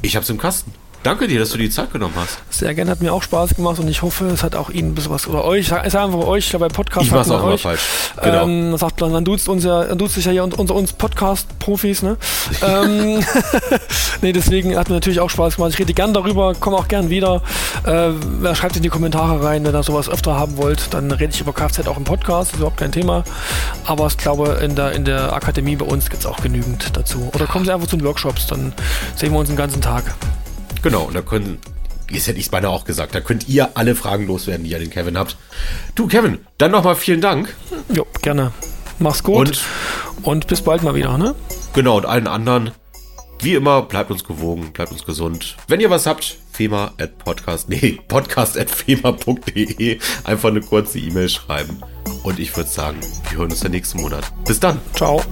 ich 0.00 0.16
hab's 0.16 0.30
im 0.30 0.38
Kasten. 0.38 0.72
Danke 1.02 1.28
dir, 1.28 1.38
dass 1.38 1.50
du 1.50 1.58
die 1.58 1.70
Zeit 1.70 1.92
genommen 1.92 2.14
hast. 2.16 2.38
Sehr 2.50 2.74
gerne, 2.74 2.90
hat 2.90 3.00
mir 3.00 3.12
auch 3.12 3.22
Spaß 3.22 3.54
gemacht 3.54 3.78
und 3.78 3.88
ich 3.88 4.02
hoffe, 4.02 4.26
es 4.26 4.42
hat 4.42 4.56
auch 4.56 4.68
Ihnen 4.70 4.90
ein 4.90 4.94
bisschen 4.94 5.12
was, 5.12 5.28
oder 5.28 5.44
euch, 5.44 5.60
ich 5.60 5.68
sage 5.68 5.84
einfach 5.84 6.26
euch, 6.26 6.44
ich 6.44 6.50
glaube, 6.50 6.68
bei 6.68 6.74
Podcast 6.74 7.06
ich 7.06 7.12
mach's 7.12 7.30
auch 7.30 7.44
euch. 7.44 7.62
falsch. 7.62 7.82
Genau. 8.22 8.44
Ähm, 8.44 8.76
sagt 8.76 9.00
man, 9.00 9.12
dann 9.12 9.24
duzt 9.24 9.48
uns 9.48 9.64
ja, 9.64 9.84
dann 9.84 9.96
duzt 9.96 10.14
sich 10.14 10.24
ja 10.24 10.32
hier 10.32 10.44
unter 10.44 10.74
uns 10.74 10.92
Podcast-Profis, 10.92 12.02
ne? 12.02 12.16
ähm, 12.62 13.24
nee, 14.22 14.32
deswegen 14.32 14.76
hat 14.76 14.88
mir 14.88 14.96
natürlich 14.96 15.20
auch 15.20 15.30
Spaß 15.30 15.56
gemacht. 15.56 15.72
Ich 15.72 15.78
rede 15.78 15.94
gern 15.94 16.12
darüber, 16.12 16.54
komme 16.54 16.76
auch 16.76 16.88
gern 16.88 17.10
wieder. 17.10 17.42
Äh, 17.84 18.54
schreibt 18.54 18.76
in 18.76 18.82
die 18.82 18.88
Kommentare 18.88 19.42
rein, 19.42 19.64
wenn 19.64 19.74
ihr 19.74 19.82
sowas 19.82 20.08
öfter 20.08 20.36
haben 20.36 20.56
wollt, 20.56 20.92
dann 20.92 21.10
rede 21.10 21.32
ich 21.32 21.40
über 21.40 21.52
Kfz 21.52 21.86
auch 21.86 21.96
im 21.96 22.04
Podcast, 22.04 22.52
ist 22.52 22.56
überhaupt 22.56 22.78
kein 22.78 22.92
Thema. 22.92 23.24
Aber 23.84 24.08
ich 24.08 24.18
glaube, 24.18 24.58
in 24.62 24.74
der, 24.74 24.92
in 24.92 25.04
der 25.04 25.32
Akademie 25.32 25.76
bei 25.76 25.86
uns 25.86 26.10
gibt 26.10 26.22
es 26.22 26.26
auch 26.26 26.40
genügend 26.40 26.96
dazu. 26.96 27.30
Oder 27.34 27.46
kommen 27.46 27.64
Sie 27.64 27.72
einfach 27.72 27.86
zu 27.86 27.96
den 27.96 28.04
Workshops, 28.04 28.46
dann 28.46 28.72
sehen 29.14 29.32
wir 29.32 29.38
uns 29.38 29.48
den 29.48 29.56
ganzen 29.56 29.80
Tag. 29.80 30.14
Genau, 30.82 31.04
und 31.04 31.14
da 31.14 31.22
können, 31.22 31.58
jetzt 32.10 32.26
hätte 32.26 32.38
ich 32.38 32.46
es 32.46 32.50
beinahe 32.50 32.70
auch 32.70 32.84
gesagt, 32.84 33.14
da 33.14 33.20
könnt 33.20 33.48
ihr 33.48 33.76
alle 33.76 33.94
Fragen 33.94 34.26
loswerden, 34.26 34.64
die 34.64 34.70
ihr 34.70 34.78
den 34.78 34.90
Kevin 34.90 35.18
habt. 35.18 35.36
Du, 35.94 36.06
Kevin, 36.06 36.38
dann 36.58 36.70
nochmal 36.70 36.96
vielen 36.96 37.20
Dank. 37.20 37.54
Jo, 37.92 38.06
gerne. 38.22 38.52
Mach's 38.98 39.22
gut. 39.22 39.36
Und, 39.36 39.64
und 40.22 40.46
bis 40.46 40.62
bald 40.62 40.82
mal 40.82 40.94
wieder, 40.94 41.18
ne? 41.18 41.34
Genau, 41.74 41.96
und 41.96 42.06
allen 42.06 42.26
anderen, 42.26 42.72
wie 43.40 43.54
immer, 43.54 43.82
bleibt 43.82 44.10
uns 44.10 44.24
gewogen, 44.24 44.72
bleibt 44.72 44.90
uns 44.90 45.04
gesund. 45.04 45.56
Wenn 45.68 45.80
ihr 45.80 45.90
was 45.90 46.06
habt, 46.06 46.38
fema 46.52 46.92
at 46.98 47.18
podcast, 47.18 47.68
nee, 47.68 48.00
podcast 48.08 48.58
at 48.58 48.70
fema.de, 48.70 49.98
einfach 50.24 50.48
eine 50.48 50.60
kurze 50.60 50.98
E-Mail 50.98 51.28
schreiben. 51.28 51.80
Und 52.24 52.38
ich 52.40 52.56
würde 52.56 52.68
sagen, 52.68 52.98
wir 53.30 53.38
hören 53.38 53.50
uns 53.50 53.60
der 53.60 53.70
nächsten 53.70 54.00
Monat. 54.00 54.24
Bis 54.44 54.58
dann. 54.58 54.80
Ciao. 54.94 55.22